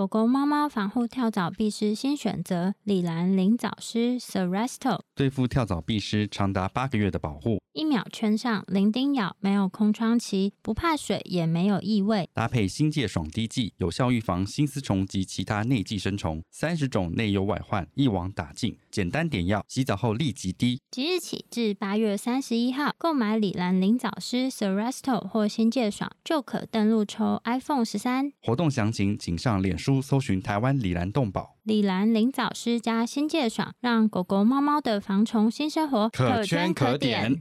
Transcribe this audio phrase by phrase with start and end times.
[0.00, 12.26] 狗狗、猫猫防护跳蚤必施新选择：李兰灵藻师 Seresto，对付跳蚤必施长达八个月的保护，一秒圈上，零叮咬，没有空窗期，不怕水，也没有异味。
[12.32, 18.74] 搭配新界爽滴剂，有效预防新丝虫及其他内寄生虫，三十种内忧外患一网打尽。
[18.90, 20.80] 简单点药，洗澡后立即滴。
[20.90, 28.32] 即日起至八月三十一号，购买李兰灵藻师 Seresto 或新界爽，就可登录抽 iPhone 十三。
[28.40, 29.89] 活动详情请上脸书。
[30.02, 37.40] 搜寻台湾李兰动宝、李兰灵藻师加新界爽，让狗狗、猫猫的防虫新生活可圈可点。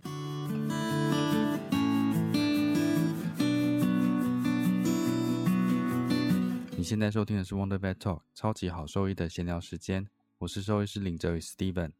[6.78, 11.92] 你现在收听的是 Wonder Vet Talk 超级好兽医的闲聊时间，我是兽医师林哲宇 Steven，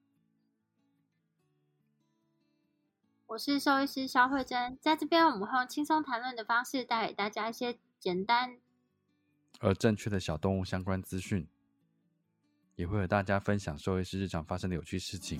[3.28, 8.56] 我是兽医师肖慧珍，在这边我们会用轻松谈论的方式带给大家一些简单。
[9.60, 11.48] 而正确的小动物相关资讯，
[12.76, 15.40] 也会和大家分享兽医师日常发生的有趣事情。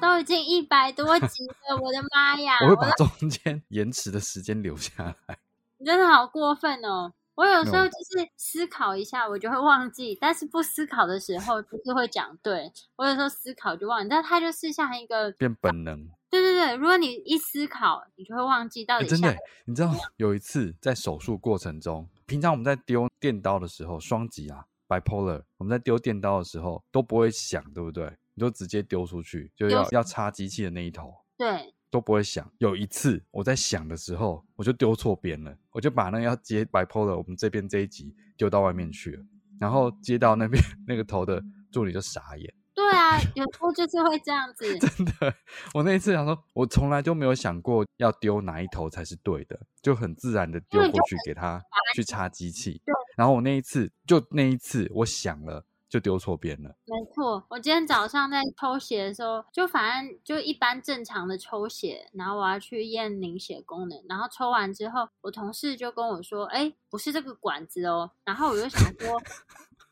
[0.00, 2.58] 都已经一百多集了，我的妈呀！
[2.64, 5.38] 我会把中间 延迟的时间留下来。
[5.78, 7.12] 你真的好过分哦！
[7.36, 12.72] 我有时候就是思考一下，我就会忘记；但是不思考的时候，就是会讲对。
[12.96, 16.08] 我有时候思考就忘，但它就是像一个变本能。
[16.28, 19.06] 对对对，如果你一思考，你就会忘记到底。
[19.06, 28.12] 真的，你知道有一次在手术过程中，平常我们在丢电刀的时候，双极啊，bipolar，我们在丢电刀的时候都不会响，对不对？
[28.34, 32.50] 你就直接丢出去，就要要插机器的那一头，对，都不会响。
[32.58, 39.24] 有一次我在想的时候，我就丢错边了，我就把那个要接 bipolar 我们这边这一集丢到外面去了，
[39.58, 42.54] 然后接到那边 那个头的助理就傻眼。
[42.74, 44.66] 对啊，有时候就是会这样子。
[44.78, 45.34] 真的，
[45.72, 51.58] 我那一次想说，我从来就没有想过要丢哪一头才是对的，就很自然的丢过去给他
[51.94, 52.72] 去插机器。
[52.84, 52.94] 对。
[53.16, 56.76] 然后我那一次，就那一次，我想了，就丢错边了。
[56.84, 69.20] 没错，我今天早上在抽血的时候，就反正就一般正常的抽血，然后我要去验凝血功能，然后抽完之后，我同事就跟我说：“哎，不是这个管子哦。”然后我就想说。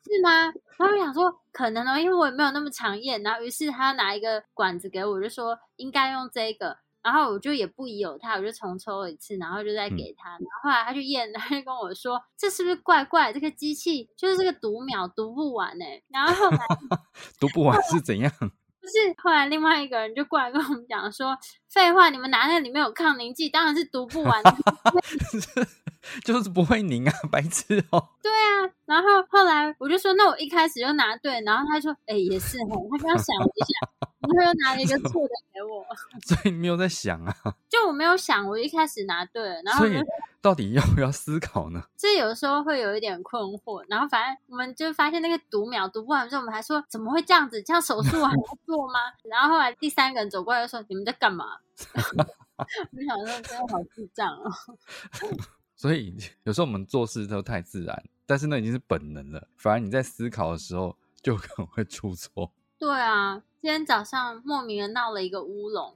[0.06, 0.52] 是吗？
[0.76, 3.22] 然后想说可能哦，因为我也没有那么常验。
[3.22, 6.76] 然后于是他拿一个管子给我，就说应该用这个。
[7.04, 10.30] 然后我就也不疑有他，我就重抽了一次，然后就再给他。
[10.30, 13.30] 然后后来他就验，他就跟我说：“这是不是怪怪？
[13.30, 16.58] 这个机器就是这个读秒读不完呢。”然后后来
[17.38, 18.32] 读不完是怎样？
[18.84, 21.34] 不是后来另外一个人就过来跟我们讲说
[21.72, 24.50] ：“废话，你们拿那里面有抗凝剂，当然是读不完的。
[26.22, 28.08] ”就是不会凝啊，白痴哦。
[28.22, 33.88] 对啊，然后后来我就说，那我一开始就拿对，然后他说，哎，也是哈，他刚想了一下，
[34.20, 35.82] 然后又拿了一个错的给我。
[36.28, 37.34] 所以你没有在想啊？
[37.84, 40.00] 就我没有想，我一开始拿对了，然后所以
[40.40, 41.82] 到底要不要思考呢？
[41.98, 47.62] 这有时候会有一点困惑，然后反正我们就发现那个读秒读不完之后，我们还说怎么会这样子？
[47.62, 49.00] 这样手术还要做吗？
[49.28, 51.58] 然后后来第三个人走过来说，你们在干嘛？
[52.56, 54.50] 我想说真的好智障哦。
[55.76, 59.46] 所以有时候我们做事都太自然，但是那已经是本能了。
[59.58, 62.50] 反而你在思考的时候，就可能会出错。
[62.78, 65.94] 对啊，今天早上莫名的闹了一个乌龙。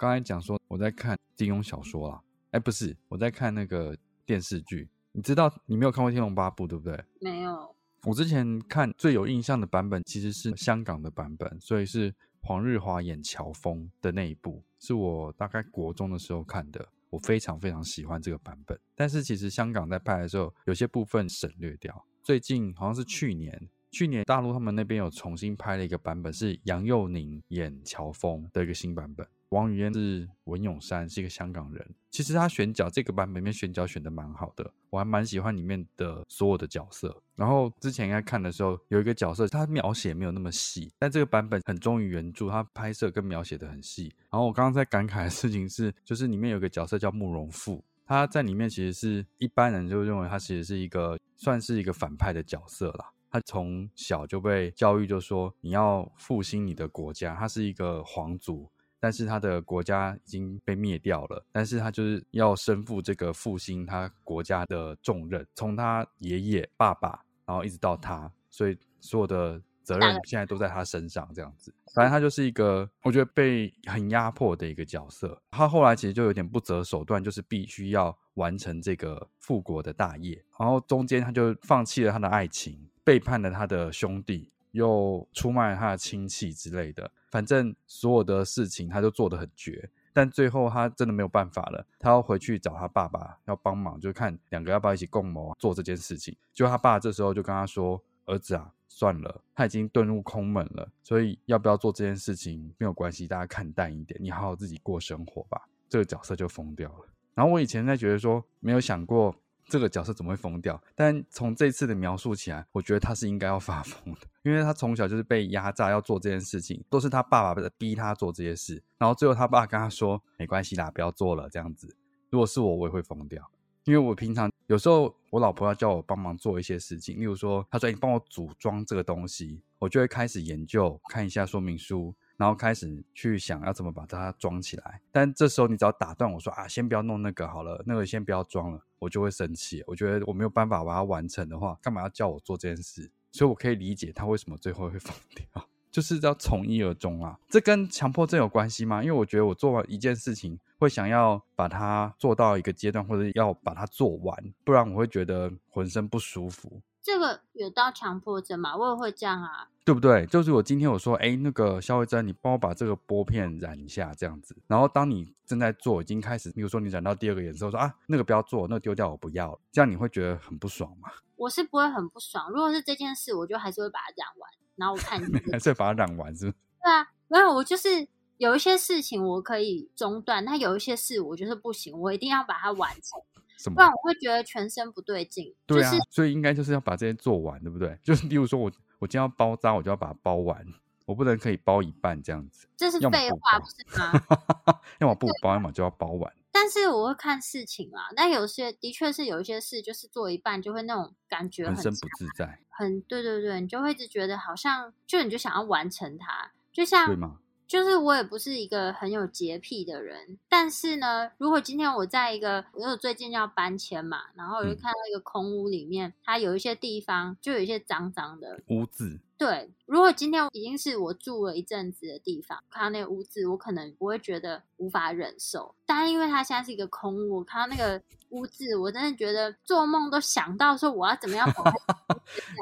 [0.00, 2.22] 刚才讲说我在看金庸小说啦，
[2.52, 3.94] 哎，不是，我在看那个
[4.24, 4.88] 电视剧。
[5.12, 6.98] 你知道你没有看过《天龙八部》对不对？
[7.20, 7.76] 没有。
[8.04, 16.88] 我之前看最有印象的版本其实是香港的版本，所以是黄日华演乔峰的那一部，是我大概国中的时候看的。
[17.10, 22.06] 我非常非常喜欢这个版本，但是其实香港在拍的时候，有些部分省略掉。
[22.22, 29.26] 最近好像是去年，去年大陆他们那边有重新拍了一个版本，是杨佑宁演乔峰的一个新版本。
[29.50, 31.94] 王语嫣是文咏珊，是一个香港人。
[32.08, 37.20] 其实他选角这个版本里面选角选的蛮好的，我还蛮喜欢里面的所有的角色。
[37.34, 44.12] 然后之前应该看的时候，有一个角色他描写没有那么细，但这个版本很忠于原著，他拍摄跟描写的很细。
[44.30, 53.10] 然后我刚刚在感慨的事情是，就是里面有个角色叫慕容复，他在里面其实是一般人就认为他其实是一个算是一个反派的角色啦。
[53.32, 58.70] 他从小就被教育就说你要复兴你的国家，他是一个皇族。
[59.00, 71.74] 但是他的国家已经被灭掉了，但是他就是要身负这个复兴他国家的重任，从他爷爷、爸爸，然后一直到他，所以所有的责任现在都在他身上，这样子。
[71.94, 75.42] 反正他就是一个，我觉得被很压迫的一个角色。
[75.50, 84.52] 他后来其实就有点不择手段，就是必须要完成这个复国的大业，然后中间他就放弃了他的爱情，背叛了他的兄弟。
[84.72, 96.36] 又出卖他的亲戚之类的，反正所有的事情他就做的很绝，但最后他真的没有办法了，他要回去找他爸爸要帮忙，就看两个要不要一起共谋做这件事情。
[96.52, 107.06] 就他爸这时候就跟他说：“儿子啊，算了，他已经遁入空门了，所以要不要做这件事情没有关系，大家看淡一点，你好好自己过生活吧。”这个角色就疯掉了。
[107.34, 109.34] 然后我以前在觉得说没有想过。
[109.70, 110.78] 这个角色怎么会疯掉？
[110.94, 121.96] 但从这次的描述起来，我觉得他是应该要发疯的，因为他从小就是被压榨要做这件事情，都是他爸爸逼他做这些事，然后最后他爸跟他说：“没关系啦，不要做了。”这样子，
[122.28, 123.48] 如果是我，我也会疯掉，
[123.84, 132.14] 因为我平常有时候我老婆要叫我帮忙做一些事情，例如说，她说：“你帮我组装这个东西。”我就会开始研究，看一下说明书。
[132.40, 139.84] 然后开始去想要怎么把它装起来，但这时候你只要打断我说啊，先不要弄那个好了，那个先不要装了，我就会生气。
[139.86, 143.10] 我觉得我没有办法把它完成的话，干嘛要叫我做这件事？
[143.30, 145.46] 所以我可以理解他为什么最后会疯掉，
[145.90, 147.38] 就是要从一而终啊。
[147.50, 149.04] 这跟强迫症有关系吗？
[149.04, 154.34] 因为我觉得我做完一件事情，会想要把它做到一个阶段，或者要把它做完，
[154.64, 156.80] 不然我会觉得浑身不舒服。
[157.02, 158.76] 这个有到强迫症吗？
[158.76, 160.26] 我也会这样啊，对不对？
[160.26, 164.54] 就是我今天我说，哎，那个肖慧珍，你帮我把这个拨片染一下，这样子。
[164.66, 169.58] 然后当你正在做，已经开始，比如说你染到第二个颜色，说啊，那个不要做，那个丢掉，我不要了。
[169.72, 171.10] 这样你会觉得很不爽吗？
[171.36, 172.50] 我是不会很不爽。
[172.50, 176.56] 如果是这件事，我就还是会把它染完，然后我看你还是把它染完，是不是？
[176.84, 178.06] 对啊，没有，我就是
[178.36, 183.20] 有一些事情我可以中断，那有一些事我就是不行，我一定要把它完成。
[183.68, 185.54] 不然我会觉得全身不对劲。
[185.66, 187.98] 对啊，所以应该就是要把这些做完，对不对？
[188.02, 188.70] 就是例如说我
[189.00, 190.64] 我今天要包扎，我就要把它包完，
[191.04, 192.66] 我不能可以包一半这样子。
[192.76, 194.80] 这是废话，不是吗？
[195.00, 196.32] 要么不包，要么就要包完。
[196.52, 207.38] 但是我会看事情啊，但有些的确是有一些事，就是做一半就会那种感觉很身不自在，很对对对，你就会一直觉得好像就你就想要完成它，就像对吗？
[207.70, 219.20] 就是我也不是一个很有洁癖的人，但是呢，如果今天我在一个，因为我最近要搬迁嘛，然后我就看到一个空屋里面，它有一些地方就有一些脏脏的污渍。
[219.40, 225.74] 对，如果今天已经是我住了一阵子的地方，看到那个污渍，我可能不会觉得无法忍受。
[225.86, 231.48] 但是因为它现在是一个空屋，看到那个污渍，我真的觉得做梦都想到说我要怎么样。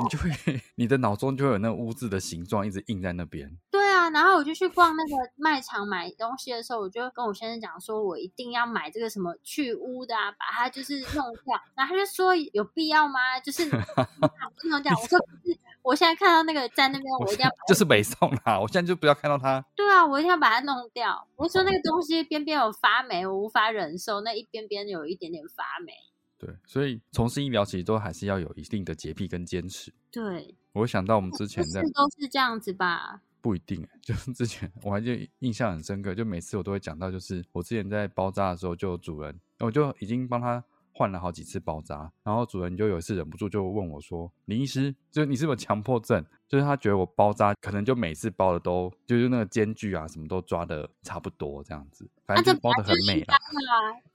[0.00, 3.58] 你就会，你的脑中就会有那污渍的形状一直印在那边。
[3.72, 11.60] 对啊，然后我就去逛那个卖场买东西的时候，我就跟我先生讲说，我一定要买这个什么去污的啊，把它就是弄掉。
[11.74, 13.40] 然后他就说有必要吗？
[13.44, 13.68] 就是
[14.62, 14.94] 不能讲。
[14.94, 15.58] 我说不是。
[15.88, 18.60] 我现在看到那个在那边，我一定要就是北宋啦！
[18.60, 19.64] 我现在就不要看到它。
[19.74, 21.26] 对啊，我一定要把它弄掉。
[21.34, 24.20] 我说那个东西边边有发霉，我无法忍受。
[24.20, 25.94] 那一边边有一点点发霉。
[26.36, 29.90] 对，所以从事医疗其实都还是要有一定的洁癖跟坚持。
[30.10, 31.88] 对，我想到我们之前在都
[32.20, 33.22] 是这样子吧？
[33.40, 40.62] 不一定， 就是之前我还就印象很深刻，就每次我都会讲到，就是我之前在包扎的时候，就有主人，我就已经帮他。
[40.98, 46.24] 换了好几次包扎，然后主人就有一次忍不住就问我说：“林医师，就是你是不是强迫症？
[46.48, 53.36] 就是他觉得我包扎可能就每次包的都就是那个间距啊，什么都抓的差不多这样子，反正就包的很美啦。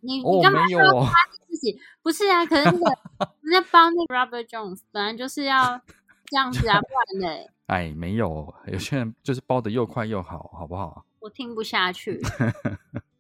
[0.01, 1.09] 你你干嘛要夸
[1.47, 1.79] 自己？
[2.01, 5.79] 不是啊，可是那个人家包那个 Robert Jones 本来就是要
[6.25, 7.49] 这样子啊，不然嘞。
[7.67, 11.05] 哎，没有，有些人就是包的又快又好，好不好？
[11.21, 12.19] 我听不下去。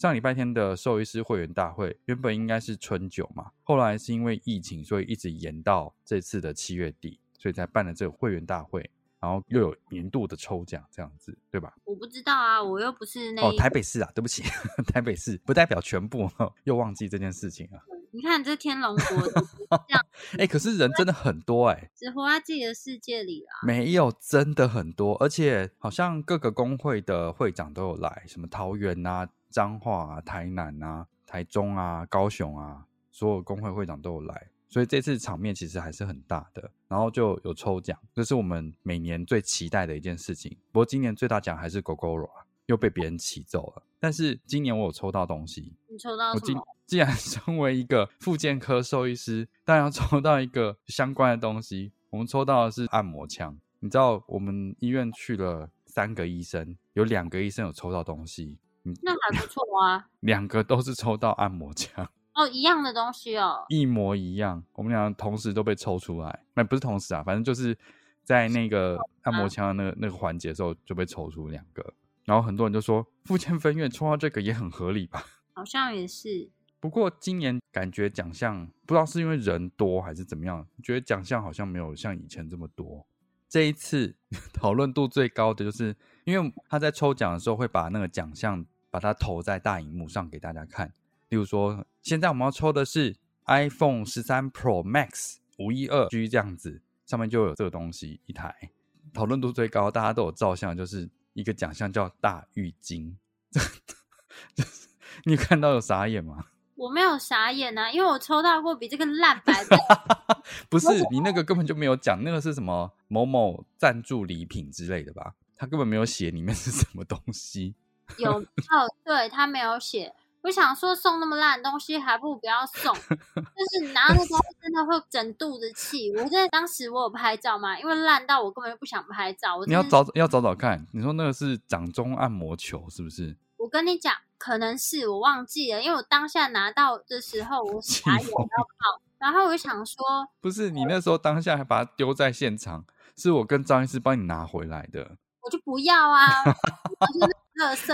[0.00, 8.80] 上礼拜天的兽医师会员大会原本应该是春酒嘛，后来是因为疫情，所以一直延到这次的七月底，所以才办了这个会员大会，
[9.20, 11.74] 然后又有年度的抽奖这样子，对吧？
[11.84, 14.42] 我不知道啊，我又不是那哦，台北市啊，对不起，
[14.90, 16.30] 台北市不代表全部，
[16.64, 17.78] 又忘记这件事情了。
[18.10, 19.04] 你看这天龙国
[19.86, 20.06] 这样，
[20.38, 23.50] 哎，可是人真的很多哎，只活在自己的世界里啦。
[23.66, 29.28] 没有，真的很多，而且好像各个工会的会长都有来，什么桃园啊。
[29.50, 36.70] 彰化啊、台南啊、台中啊、高雄啊，所有工会会长都有来，所以这次场面其实还是很大的。
[36.88, 40.56] 然后就有抽奖，这是我们每年最期待的一件事情。
[40.72, 43.82] 不过今年最大奖还是 GoGoRo 啊，又被别人起走了。
[43.98, 46.66] 但是今年我有抽到东西，你抽到什么？
[46.86, 51.92] 既然 身为一个复健科兽医师，当然要抽到一个相关的东西。
[52.10, 53.56] 我们抽到的是按摩枪。
[53.78, 58.58] 你知道我们医院去了三个医生，有两个医生有抽到东西，
[59.02, 60.08] 那还不错啊。
[60.20, 63.64] 两个都是抽到按摩枪， 哦，一样的东西哦。
[63.68, 64.62] 一模一样。
[64.72, 67.76] 我们俩同时都被抽出来，那不是同时啊，反正就是
[68.22, 71.94] 在那个按摩枪的那个那个环节的时候就被抽出两个。
[72.24, 75.24] 然后很多人就说，附件分院抽到这个也很合理吧？
[75.54, 76.50] 好像也是。
[76.78, 83.06] 不过今年感觉奖项不知道是因为人多还是怎么样，觉得奖项好像没有像以前这么多。
[83.48, 84.14] 这一次
[84.52, 85.94] 讨论度最高的，就是
[86.24, 90.92] 因为他在抽奖的时候会把那个奖项把它投在大荧幕上给大家看。
[91.28, 93.16] 例如说，现在我们要抽的是
[93.46, 98.70] iPhone 十三 Pro Max 五一二 G 这样子，上面就有这个东西一台。
[99.12, 103.14] 讨论度最高，大家都有照相，就是一个奖项叫大浴巾。
[105.24, 106.46] 你看到有傻眼吗？
[106.76, 109.76] 我没有傻眼啊，因为我抽到过比这个烂白的。
[110.70, 115.34] 不是你那个根本就没有讲，那个是什么某某赞助礼品之类的吧？
[115.56, 117.74] 他根本没有写里面是什么东西。
[118.18, 120.14] 有哦，对他没有写。
[120.42, 122.94] 我想说送那么烂的东西，还不如不要送。
[122.96, 126.10] 就是拿那东西真的会整肚子气。
[126.16, 129.62] 我在当时我有拍照嘛，因为烂到我根本就不想拍照。
[129.66, 133.36] 你要找要找找看，你说那个是掌中按摩球是不是？
[133.56, 134.14] 我跟你讲。
[134.40, 139.02] 可能是我忘记了，因为我当下拿到的时候，我傻眼到爆。
[139.18, 140.02] 然后我就想说，
[140.40, 142.82] 不是你那时候当下还把它丢在现场，
[143.18, 145.18] 是我跟张医师帮你拿回来的。
[145.42, 146.26] 我就不要啊，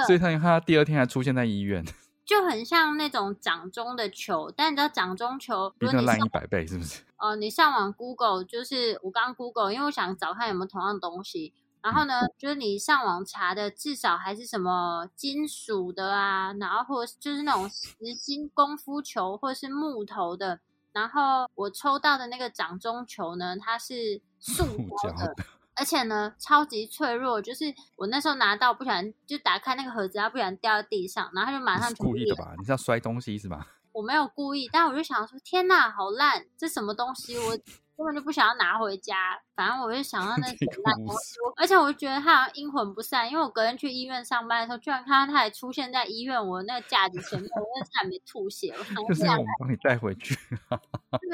[0.07, 1.85] 所以他他第二天还出现在医院，
[2.25, 4.53] 就很像那种掌中的球。
[4.57, 7.03] 但你知道掌中球比那烂一百倍是不是？
[7.19, 11.53] 哦，你上网 Google，就是我刚 Google，因为我想找看有没有同样的东西。
[11.83, 20.59] 然后呢，就是你上网查的，至少还是什么金属的啊，然后或者就是那种实心功夫球，或者是木头的。
[20.93, 24.65] 然后我抽到的那个掌中球呢，它是塑
[25.01, 25.37] 胶的，
[25.77, 27.41] 而且呢超级脆弱。
[27.41, 32.55] 就是我那时候拿到，不小心就打开那个盒子，它不小心掉在地上，然后就马上故意的吧？
[32.59, 33.67] 你是要摔东西是吧？
[33.97, 37.37] 我没有故意，但我就想说，天呐，好烂，这什么东西？
[37.39, 37.59] 我。
[37.97, 48.69] 根本就不想要拿回家，反正我就想到那些烂东西，而且我就觉得他好像阴魂不散，因为我隔天去医院上班的时候，居然看到他还出现在医院我那个架子前面，我那差点没吐血。
[49.09, 50.35] 就是我们帮你带回去。
[50.35, 50.79] 对啊，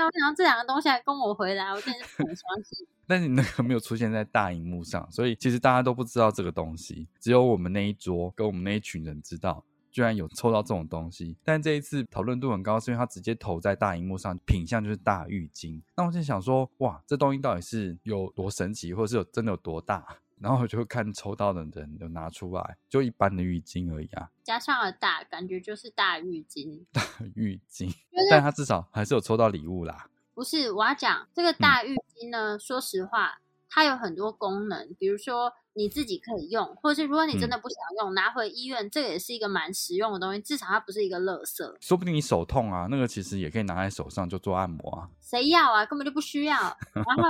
[0.07, 2.87] 我想到这两个东西还跟我回来，我真的是很伤心。
[3.09, 9.65] 但是你那个没有出现在大荧幕上，所以其实大家都不知道这个东西，只有我们那一桌跟我们那一群人知道。
[9.93, 15.81] 居然有抽到这种东西，但这一次讨论度很高，是因为它直接投在大荧幕上，品相就是大浴巾。
[15.95, 20.05] 那我就想说，哇，这东西到底是有多神奇，或者是有真的有多大？
[20.41, 26.81] 然后我就看抽到的人有拿出来，就一般的浴巾而已啊，加上了大，感觉就是大浴巾。
[26.91, 27.03] 大
[27.35, 27.95] 浴巾，
[28.31, 30.09] 但他至少还是有抽到礼物啦。
[30.35, 35.53] 不是，我要讲这个大浴巾呢，说实话，它有很多功能，比如说。
[35.75, 40.41] 你自己可以用，或者是如果你真的不想用，拿回医院，这个也是一个蛮实用的东西。
[40.41, 41.77] 至少它不是一个垃圾。
[41.81, 45.09] 说不定你手痛啊，那个其实也可以拿在手上就做按摩啊。
[45.21, 45.87] 谁要啊？
[45.87, 46.55] 根本就不需要。
[46.93, 47.23] 然后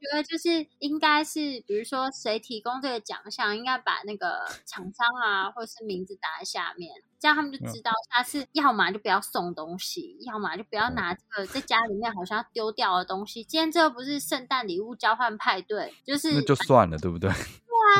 [0.00, 13.44] 觉得就是应该是，比如说谁提供这个奖项，应该把那个厂商啊，或者是名字打在下面，这样他们就知道下次要么就不要送东西，要么就不要拿这个在家里面好像要丢掉的东西。
[13.44, 17.30] 今天这个不是圣诞礼物交换派对，就是那就算了，对不对？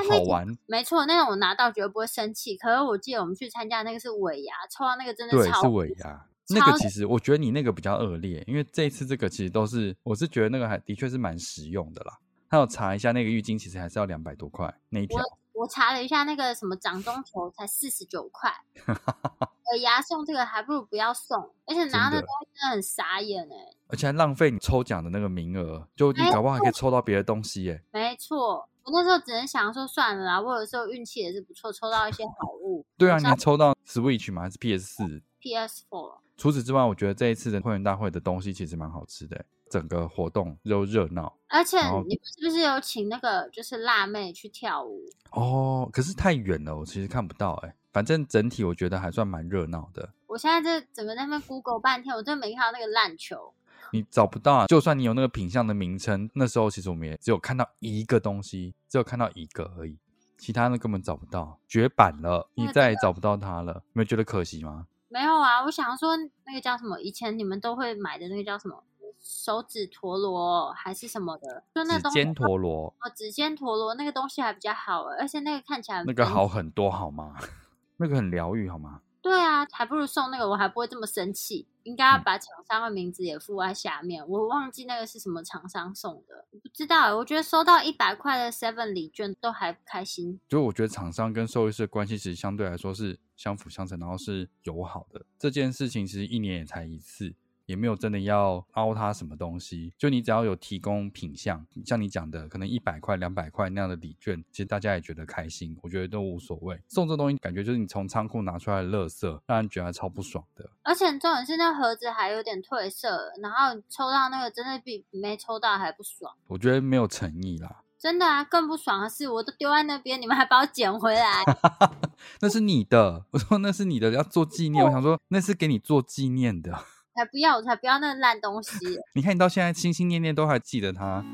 [0.09, 2.57] 好玩，没错，那种我拿到绝对不会生气。
[2.57, 12.19] 可是我记得我们去参加那个是尾牙，抽到那个真的对是尾牙，那个其实我觉得你那个比较恶劣，因为这一次这个其实都是，我是觉得那个还的确是蛮实用的啦。
[12.50, 15.19] 他有查一下那个浴巾，其实还是要两百多块那一条。
[15.55, 18.53] 我查了一下那个什么掌中球才四十九块，
[19.73, 27.81] 尾牙送这个还不如不要送，而且拿的东西真的很傻眼哎，而且还浪费你抽奖的那个名额，就你搞不好还可以抽到别的东西哎。
[27.93, 28.69] 没错。
[28.85, 32.85] 我那时候只能想说算了啦，我有时候运气也是不错，抽到一些好物。
[32.99, 34.43] 对啊，你还抽到 Switch 吗？
[34.43, 35.23] 还是 PS 四？
[35.41, 36.19] PS Four。
[36.37, 41.37] 除此之外，我觉得这一次的会员大会的东西其实蛮好吃的，整个活动又热闹。
[41.49, 45.05] 而且你是不是有请那个就是辣妹去跳舞？
[45.31, 47.75] 哦，可是太远了，我其实看不到哎。
[47.93, 50.11] 反正整体我觉得还算蛮热闹的。
[50.26, 53.55] 我现在这整个那边 Google 半天，我真的没看到那个烂球。
[53.95, 54.67] 你找不到啊！
[54.67, 59.97] 就算你有那个品相的名称，那时候其实我们也只有看到一个东西，只有看到一个而已，
[60.37, 63.85] 其他的根本找不到，绝版了，你再也找不到它了。
[63.93, 64.89] 没有觉得可惜吗？
[65.07, 67.01] 没有啊，我想说那个叫什么？
[67.01, 68.83] 以前你们都会买的那个叫什么？
[69.21, 71.63] 手指陀螺还是什么的？
[71.73, 77.37] 就那指尖陀螺哦，指尖陀螺那个东西还比较好，而且那个看起来那个好很多好吗？
[77.99, 79.03] 那个很疗愈好吗？
[79.25, 81.66] 对啊，还不如送那个，我还不会这么生气。
[81.85, 84.26] 应该要把厂商的名字也附在下面。
[84.28, 90.38] 我忘记那个是什么厂商送的，不知道，我觉得收到一百块的 Seven 礼券都还开心。
[90.47, 95.25] 就我觉得厂商跟兽医师的关系其实相对来说是相辅相成，然后是友好的。
[95.38, 97.35] 这件事情其实一年也才一次。
[97.66, 106.80] 也没有真的要凹他什么东西，就你只要有提供品相，像你讲的，可能一百块、两百块那样的礼券，其实大家也觉得开心，我觉得都无所谓。
[106.88, 110.71] 送这东西感觉就是你从仓库拿出来的垃圾，让人觉得超不爽的。
[110.83, 116.35] 而且重点是那盒子还有点褪色，然后抽到那个真的比没抽到还不爽。
[116.49, 117.80] 我觉得没有诚意啦。
[117.99, 121.42] 真的啊，更不爽的是，我都丢在那边，你们还把我捡回来。
[122.40, 124.85] 那是你的，我说那是你的，要做纪念。
[124.85, 126.85] 我想说那是给你做纪念的。
[127.14, 127.54] 才不要！
[127.54, 128.71] 我才不要那个烂东西！
[129.14, 131.25] 你看，你到现在心心念念都还记得它。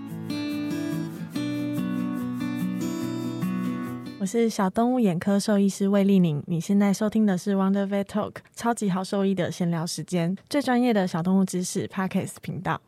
[4.21, 12.83] 我是小动物眼科兽医师魏丽宁，你现在收听的是 Wonder Vet Talk，超级好兽医的闲聊时间，最专业的小动物知识 Podcast 频道。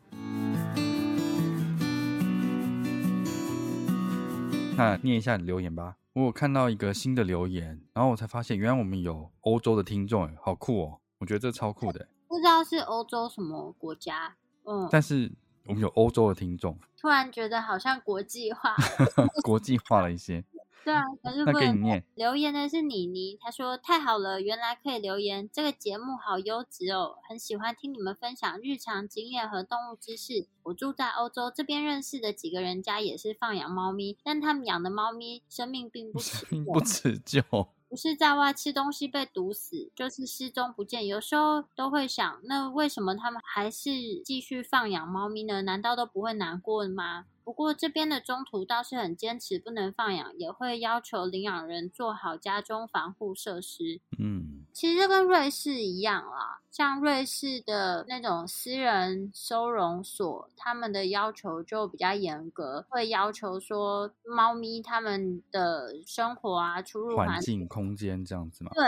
[4.77, 5.95] 那念一下留言吧。
[6.13, 10.99] 我有看到一个新的留言，然后我才发现，原来我们有欧洲的听众，哎，好酷哦！
[11.17, 12.07] 我觉得这超酷的。
[12.33, 14.35] 不知道是欧洲什么国家，
[14.65, 15.31] 嗯，但是
[15.67, 18.75] 我们有欧洲的听众，突然觉得好像国际化，
[19.45, 20.43] 国际化了一些。
[20.83, 30.47] 对啊，可是念留言的是妮妮，她说太好了，原来可以留言，这个节目好优质哦，很喜欢听你们分享日常经验和动物知识。
[30.63, 37.43] 我住在欧洲这边认识的几个人家也是放养猫咪，但他们养的猫咪生命并不并不持久。
[37.93, 41.05] 不是在外吃东西被毒死，就是失踪不见。
[41.05, 43.91] 有时候都会想，那为什么他们还是
[44.25, 45.61] 继续放养猫咪呢？
[45.61, 47.25] 难道都不会难过吗？
[47.43, 54.01] 不过这边的中途倒是很坚持，不能放养，也会要求领养人做好家中防护设施。
[54.17, 68.71] 嗯，其实跟瑞士一样啦，像瑞士的那种私人收容所，他们的要求就比较严格，会要求说猫咪他们的生活啊、出入环境、空间这样子嘛？
[68.73, 68.83] 对。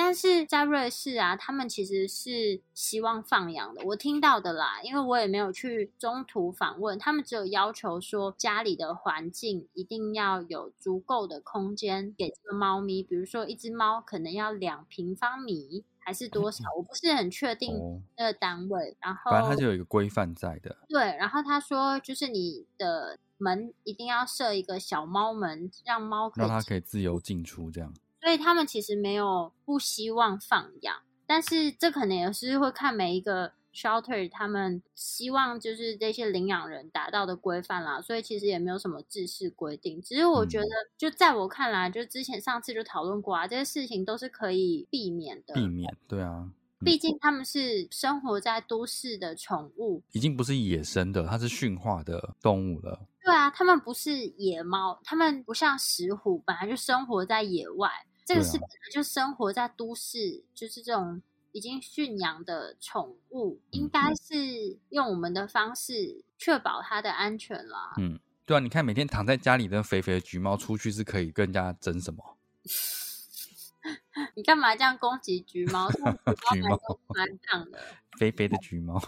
[0.00, 3.82] 但是在瑞士啊，他们其实是希望放养的。
[3.84, 17.74] 我听到的啦，因为我也没有去中途访问，他们只有要求说家里的环境一定要有足够的空间给这个猫咪，比如说一只猫可能要两平方米还是多少，我不是很确定
[18.16, 18.96] 那个单位。
[19.00, 20.76] 然后反正它就有一个规范在的。
[20.88, 27.92] 对，然后他说就是你的门一定要设一个小猫门，让猫让它可以自由进出这样。
[28.20, 38.00] 所以他们其实没有不希望放养，但是这可能也是会看每一个 shelter 他们希望就是这些领养人达到的规范啦。
[38.00, 40.02] 所以其实也没有什么制式规定。
[40.02, 45.54] 只是我觉得，就在我看来，就之前上次就讨论过啊，这些事情都是可以避免的。
[45.54, 46.50] 避免，对啊。
[46.84, 53.00] 毕竟他们是生活在都市的宠物，已经不是野生的，它是驯化的动物了。
[53.20, 57.90] 对啊，他们不是野猫，他们不像石虎，本来就生活在野外。
[58.28, 67.94] 这个是本来就生活在都市，就是这种已经驯养的宠物，应该是用我们的方式确保它的安全啦。
[67.96, 72.36] 嗯，对啊，你看每天躺在家里的肥肥的橘猫，出去是可以跟人家争什么？
[74.36, 75.90] 你干嘛这样攻击橘猫？
[75.90, 77.80] 橘猫 蛮胖的，
[78.18, 79.02] 肥肥的橘猫。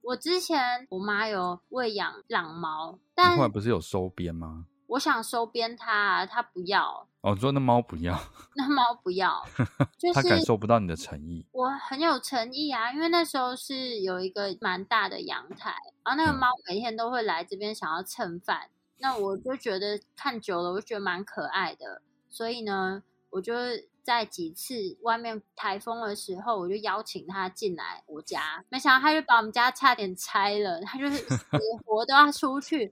[0.00, 4.66] 我之前我妈有喂养狼猫，但后来不是有收编吗？
[4.92, 7.06] 我想收编它，它不要。
[7.20, 8.18] 哦，说那猫不要，
[8.56, 9.44] 那猫不要，
[9.98, 11.46] 就是它感受不到你的诚意。
[11.52, 15.74] 我很有诚意啊，因为那时候是有一个蛮大的阳台，
[16.04, 23.54] 然后那个猫每天都会来这边想要蹭饭，那我就觉得看久了，我就觉得蛮可爱的，所以呢，我就。
[24.02, 31.38] 在几次外面台风的时候，我就邀请他进来我家，没想到他就把我们家差点拆了，他就是 死
[31.84, 32.82] 活都要出去，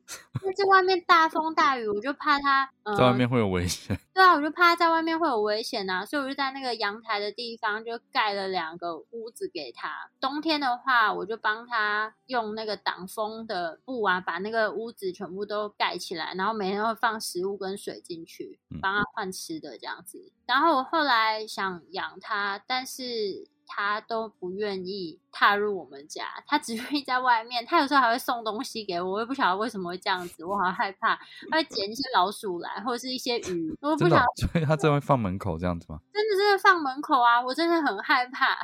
[0.43, 3.99] 因为这外面大风大雨，我就怕他在外面会有危险。
[4.13, 10.11] 对啊，我就怕他在外面会有危险啊，所以我就在那个阳台的地方就盖了两个屋子给他。
[10.21, 20.33] 冬天的话，我就帮他用那个挡风的布啊，把那个屋子全部都盖起来，然后每天会放食物跟水进去，帮他换吃的这样子。
[20.47, 27.65] 然后我后来想养它，但是它都不愿意踏入我们家，它只愿意在外面。
[27.65, 31.17] 它有时候还会送东西给我，我也不晓得为什么会这样子，我好害怕，
[31.51, 33.77] 它会捡一些老鼠来，或者是一些鱼。
[33.81, 36.01] 我不晓得， 所以它真的会放门口这样子吗？
[36.13, 37.41] 真的真的放门口啊！
[37.41, 38.57] 我真的很害怕。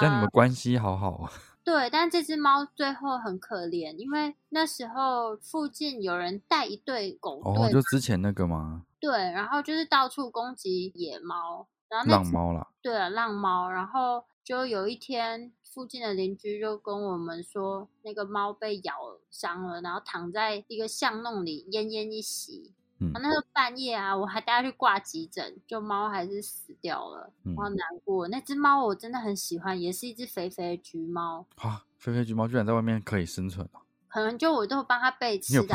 [0.00, 1.30] 这样你们关系好好啊。
[1.62, 8.82] 对，但这只猫最后很可怜，因为那时候附近有人带一对狗队，就之前那个吗？
[9.00, 12.66] 对，然后就是到处攻击野猫，然后浪猫啦。
[12.82, 22.72] 对啊，浪猫，然后就有一天附近的邻居就跟我们说，那个猫被咬伤了，然后躺在一个巷弄里奄奄一息。
[23.00, 28.28] 嗯啊，那个半夜啊，我还带它去挂急诊，就猫还是死掉了，嗯我好难过。
[28.28, 33.80] 那只猫我真的很喜欢，也是一只肥肥的橘猫，啊，肥肥橘猫居然在外面可以生存哦！
[34.06, 35.74] 可能就我都有帮它备你有吃的，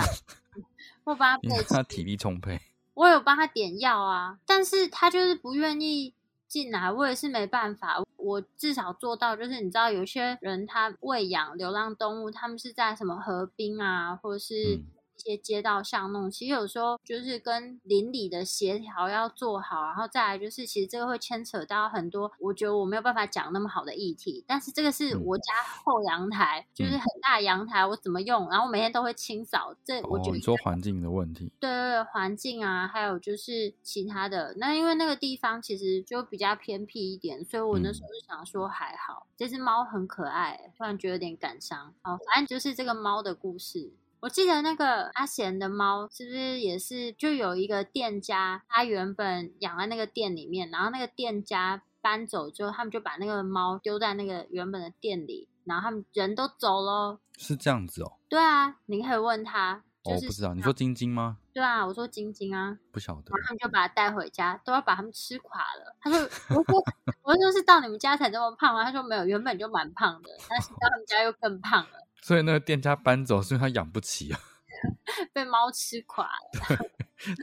[1.04, 2.58] 我帮它备吃，它体力充沛。
[3.00, 6.14] 我有帮他点药啊，但是他就是不愿意
[6.50, 8.04] 进来，我也是没办法。
[8.18, 14.82] 我至少做到，就是你知道，有些人他喂养流浪动物，他们是在什么河滨啊，或者是
[15.20, 25.54] 些街道巷弄，其实有时候就是跟邻里的协调要做好，然后再来就是，其实这个会牵扯到很多，我觉得我没有办法讲那么好的议题，但是这个是嗯我家
[25.84, 34.56] 后阳台，就是嗯很大阳台，我怎么用，然后我每天都会清扫，这我觉哦，得你说环境的问题，对对对，环境啊，还有就是其他的。
[34.58, 41.94] 那因为那个地方其实就比较偏僻一点，所以我那时候就想说还好，这只猫很可爱，突然觉得有点感伤。
[42.04, 43.92] 哦，反正就是这个猫的故事。
[44.22, 57.20] 我记得那个阿贤的猫是不是也是就有一个店家，他原本养在那个店里面，然后那个店家搬走之后，他们就把那个猫丢在那个原本的店里，然后他们人都走了。
[57.38, 58.18] 是这样子哦。
[58.28, 59.84] 对啊，你可以问他。
[60.04, 61.38] 哦，就是我不知道，你说晶晶吗？
[61.54, 65.96] 对啊，我说晶晶啊，不晓得然后他们就把它带回家，都要把它们吃垮了。
[66.00, 66.20] 他说
[66.56, 66.84] ：“我说，
[67.22, 74.40] 我说是到你们家才这么胖吗？”他说：“没有，原本就蛮胖的，但是到他们家又更胖了，所以那个店家搬走，是因为他养不起啊，
[75.34, 76.78] 被猫吃垮了。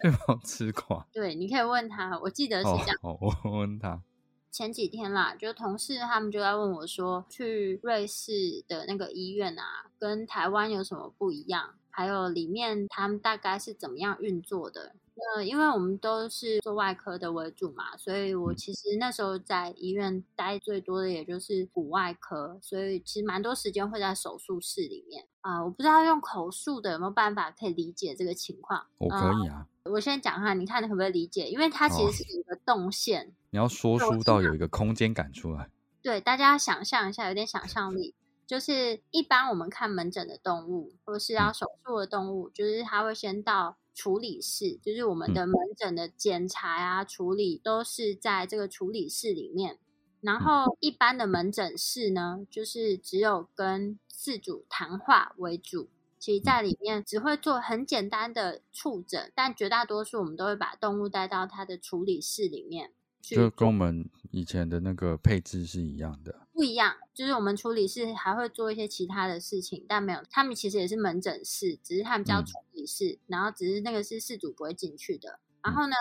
[0.02, 2.96] 被猫吃垮。”对，你可以问他，我记得是哦这样。
[3.02, 4.02] 哦，我问他，
[4.50, 11.74] 前几天啦，就同事他们就在问我说，去瑞士的那个医院啊，跟台湾有什么不一样？
[11.90, 14.94] 还有里面他们大概是怎么样运作的？
[15.18, 28.85] 那因为我们都是做外科的为主嘛，所以我嗯其实那时候在医院待最多的也就是骨外科，所以其实蛮多时间会在手术室里面啊、我不知道用口述的有没有办法可以理解这个情况。
[28.98, 29.66] 我可以啊。
[29.85, 31.48] 我先讲哈，你看你可不可以理解？
[31.48, 35.70] 因为它其哦实是一个动线，你要说书到有一个空间感出来。
[36.02, 38.14] 对，大家想象一下，有点想象力。
[38.44, 49.78] 就是一般我们看门诊的动物，或是要手术的动物，就是它会先到处理室，就是我们的门诊的检查啊、处理都是在这个处理室里面。
[50.20, 55.88] 然后一般的门诊室呢，就是只有跟饲主谈话为主。
[56.18, 66.42] 其实，在里面只会做很简单的触诊，但绝大多数我们都会把动物带到它的处理室里面去就跟我们以前的那个配置是一样的。
[66.52, 75.38] 不一样，就是我们处理室还会做一些其他的事情，但没有，他们其实也是门诊室，只是他们叫嗯处理室，然后只是那个是事主不会进去的。
[75.62, 75.94] 然后呢，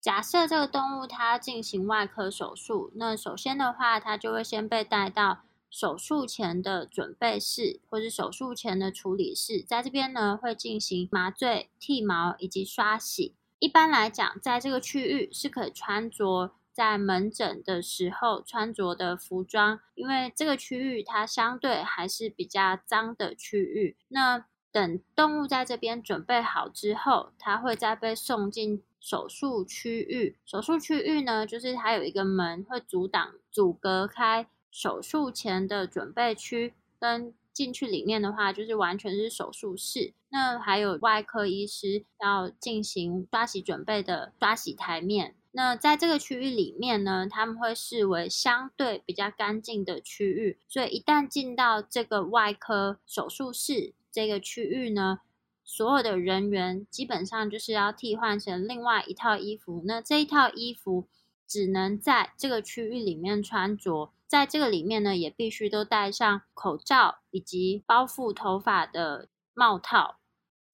[0.00, 13.34] 假设这个动物它进行外科手术，那首先的话，它就会先被带到手术前的准备室，或是手术前的处理室，在这边呢会进行麻醉、剃毛以及刷洗。
[13.58, 23.96] 一般来讲，在这个区域是可以穿着在门诊的时候穿着的服装，因为这个区域它相对还是比较脏的区域。
[24.08, 30.36] 那等动物在这边准备好之后，它会再被送进手术区域。
[30.44, 40.12] 手术区域呢，就是它有一个门会阻挡、阻隔开手术前的准备区跟进去里面的话，就是完全是手术室。
[40.30, 45.36] 那还有外科医师要进行刷洗准备的刷洗台面。
[45.56, 55.20] 那在这个区域里面呢，他们会视为相对比较干净的区域，所以一旦进到这个外科手术室这个区域呢，
[55.62, 59.80] 所有的人员基本上就是要替换成另外一套衣服。
[59.86, 61.06] 那这一套衣服
[61.46, 70.16] 只能在这个区域里面穿着，在这个里面呢，也必须都戴上口罩以及包覆头发的帽套。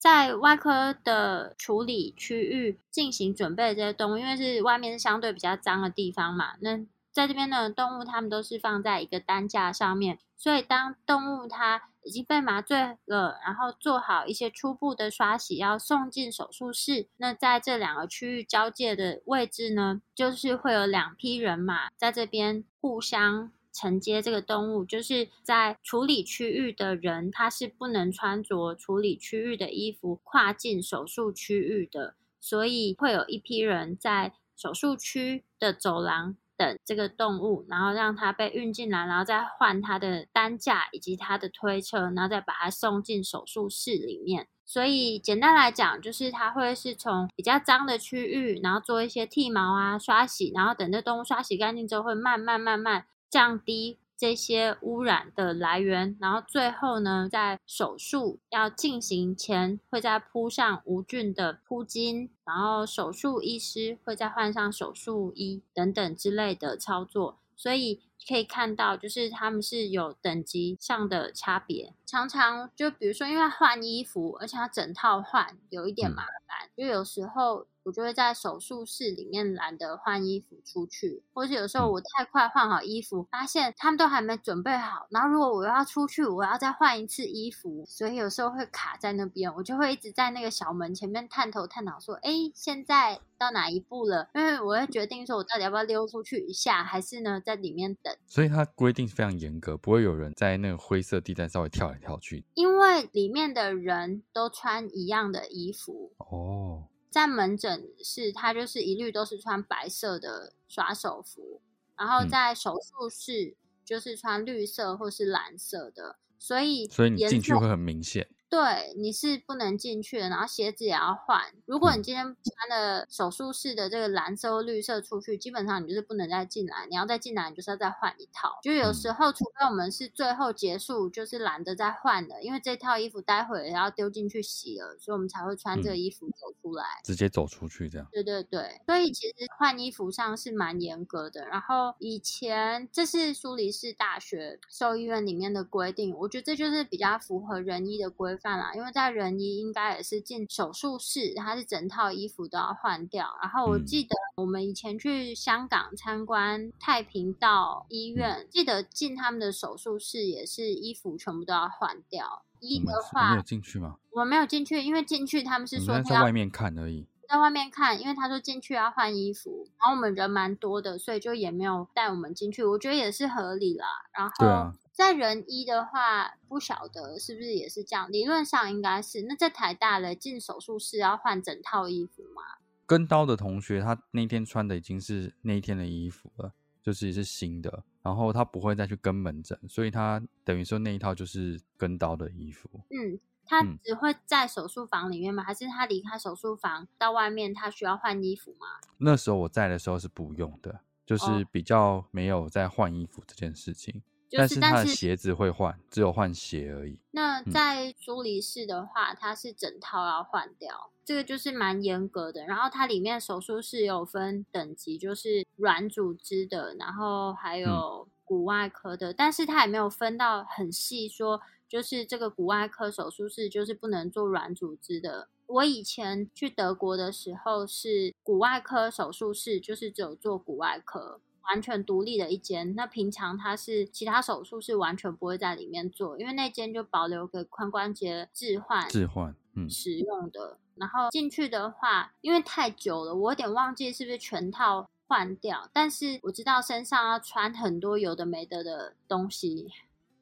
[0.00, 6.78] 在外科的处理区域进行准备的这些动物，因为是外面是相对比较脏的地方嘛，那
[7.12, 23.52] 在这边的动物它们都是放在一个担架上面，所以当动物它已经被麻醉了，然后做好一些初步的刷洗，要送进手术室，那在这两个区域交界的位置呢，就是会有两批人马在这边互相。
[23.72, 44.48] 承接这个动物，就是在处理区域的人，他是不能穿着处理区域的衣服跨进手术区域的，所以会有一批人在手术区的走廊等这个动物，然后让它被运进来，然后再换它的担架以及它的推车，然后再把它送进手术室里面。
[44.66, 53.06] 所以简单来讲，就是它会是从比较脏的区域，然后做一些剃毛啊、刷洗，然后等这动物刷洗干净之后，会慢慢慢慢。
[53.30, 68.02] 降低这些污染的来源，然后最后呢，在手术要进行前，会再铺上无菌的铺巾，然后手术医师会再换上手术衣等等之类的操作，所以。
[68.28, 71.94] 可以看到，就是他们是有等级上的差别。
[72.04, 76.68] 常常就比如说，因为换衣服，而且要整套换，有一点麻烦。
[76.76, 85.06] 就有时候我就会在手术室里面懒得换衣服出去，或者有时候我太快换好衣服，发现他们都还没准备好。
[85.10, 98.14] 然后如果我要出去，我要再换一次衣服，所以有时候会卡在那边，我就会一直在那个小门前面探头探脑，说：“哎，现在到哪一步了？”因为我会决定说，我到底要不要溜出去一下，还是呢在里面等。
[98.26, 102.44] 所以它规定非常严格，不会有人在那个灰色地带稍微跳来跳去。
[102.54, 111.60] 因为里面的人都穿一样的衣服哦，在门诊室，他就是一律都是穿白色的刷手服，
[111.96, 118.28] 然后在手术室就是穿绿色或是蓝色的，所以所以你进去会很明显。
[118.50, 121.40] 对，你是不能进去的，然后鞋子也要换。
[121.66, 126.84] 如果你今天穿了手术室的这个蓝色或绿色出去，基本上你就是不能再进来。
[126.90, 128.58] 你要再进来，你就是要再换一套。
[128.60, 138.08] 就有时候，除非我们是最后结束，就是懒得再换了，因为这套衣服待会也要丢进去洗了，所以我们才会穿这个衣服走出来，直接走出去这样。
[138.10, 141.46] 对对对，所以其实换衣服上是蛮严格的。
[141.46, 148.36] 然后以前这是苏黎世大学兽医院里面的规定，我觉得这就是比较符合人医的规。
[148.40, 153.36] 范啦，因为在仁医应该也是进手术室，它是整套衣服都要换掉。
[153.42, 162.42] 然后我记得我们以前去香港参观太平道医院，记得进他们的手术室也是衣服全部都要换掉。
[162.60, 163.96] 一的话没有进去吗？
[164.10, 172.64] 我们没有进去，因为进去他们是说在外面看而已，在外面看，因为他说进去要换衣服，然后我们人蛮多的，所以就也没有带我们进去。
[172.64, 173.86] 我觉得也是合理啦。
[174.12, 174.74] 然后对啊。
[175.00, 178.12] 在人医的话，不晓得是不是也是这样？
[178.12, 179.22] 理论上应该是。
[179.22, 182.42] 那在台大的进手术室要换整套衣服吗？
[182.84, 187.82] 跟刀的同学，他那天穿的已经是那一天的衣服了，就是是新的。
[188.02, 192.68] 然后他不会再去跟门诊，所以他等于说那一套就是跟刀的衣服。
[192.90, 195.42] 嗯，他只会在手术房里面吗？
[195.42, 198.66] 还是他离开手术房到外面，他需要换衣服吗？
[198.98, 204.02] 那时候我在的时候是不用的，就是比较没有在换衣服这件事情。
[204.38, 206.98] 但是他的鞋子会换，只有换鞋而已。
[207.10, 212.44] 那在苏黎世的话，它是整套要换掉，这个就是蛮严格的。
[212.46, 225.28] 然后它里面手术室有分等级，就是软组织的，然后还有骨外科的，但是它也没有分到很细，说就是这个骨外科手术室就是不能做软组织的。
[225.46, 231.20] 我以前去德国的时候是骨外科手术室，就是只有做骨外科。
[231.48, 240.58] 完全独立的一间，那平常它是其他手术是完全不会在里面做，因为那间就保留给髋关节置换、置换嗯使用的。
[240.76, 249.70] 然后进去的话，因为太久了，我有点忘记是不是全套换掉，但是我知道身上要穿很多有的没的的东西，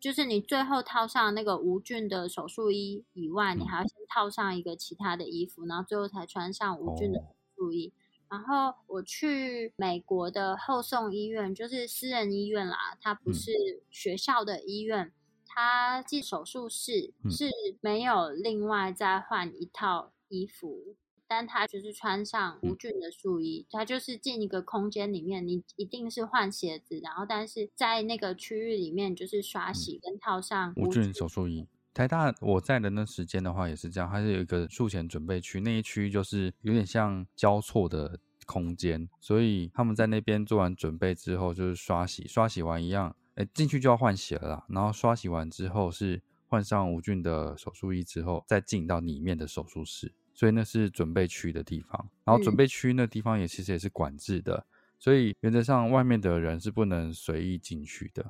[0.01, 7.93] 就是你最后套上那个无菌的手术衣以外，你还要先套上一个其他的衣服，然后最后才穿上无菌的手术衣。
[8.31, 15.13] 然后我去美国的后送医院，就是私人医院啦，它不是学校的医院。
[15.51, 20.95] 它进手术室是没有另外再换一套衣服，
[21.27, 31.67] 但他就是穿上无菌的术衣，他就是进一个空间里面，你一定是换鞋子，然后但是在那个区域里面就是刷洗跟套上无菌手术衣。
[31.99, 44.65] 台大我在的那时间的话也是这样，它是有一个术前准备区，那一区就是有点像交错的空间，所以他们在那边做完准备之后，就是刷洗，刷洗完一样，哎，进去就要换血了。
[44.69, 52.09] 然后刷洗完之后是换上无菌的手术衣之后，再进到里面的手术室，所以那是准备区的地方。
[52.25, 54.65] 然后准备区那地方也其实也是管制的，
[55.01, 58.25] 所以原则上外面的人是不能随意进去的。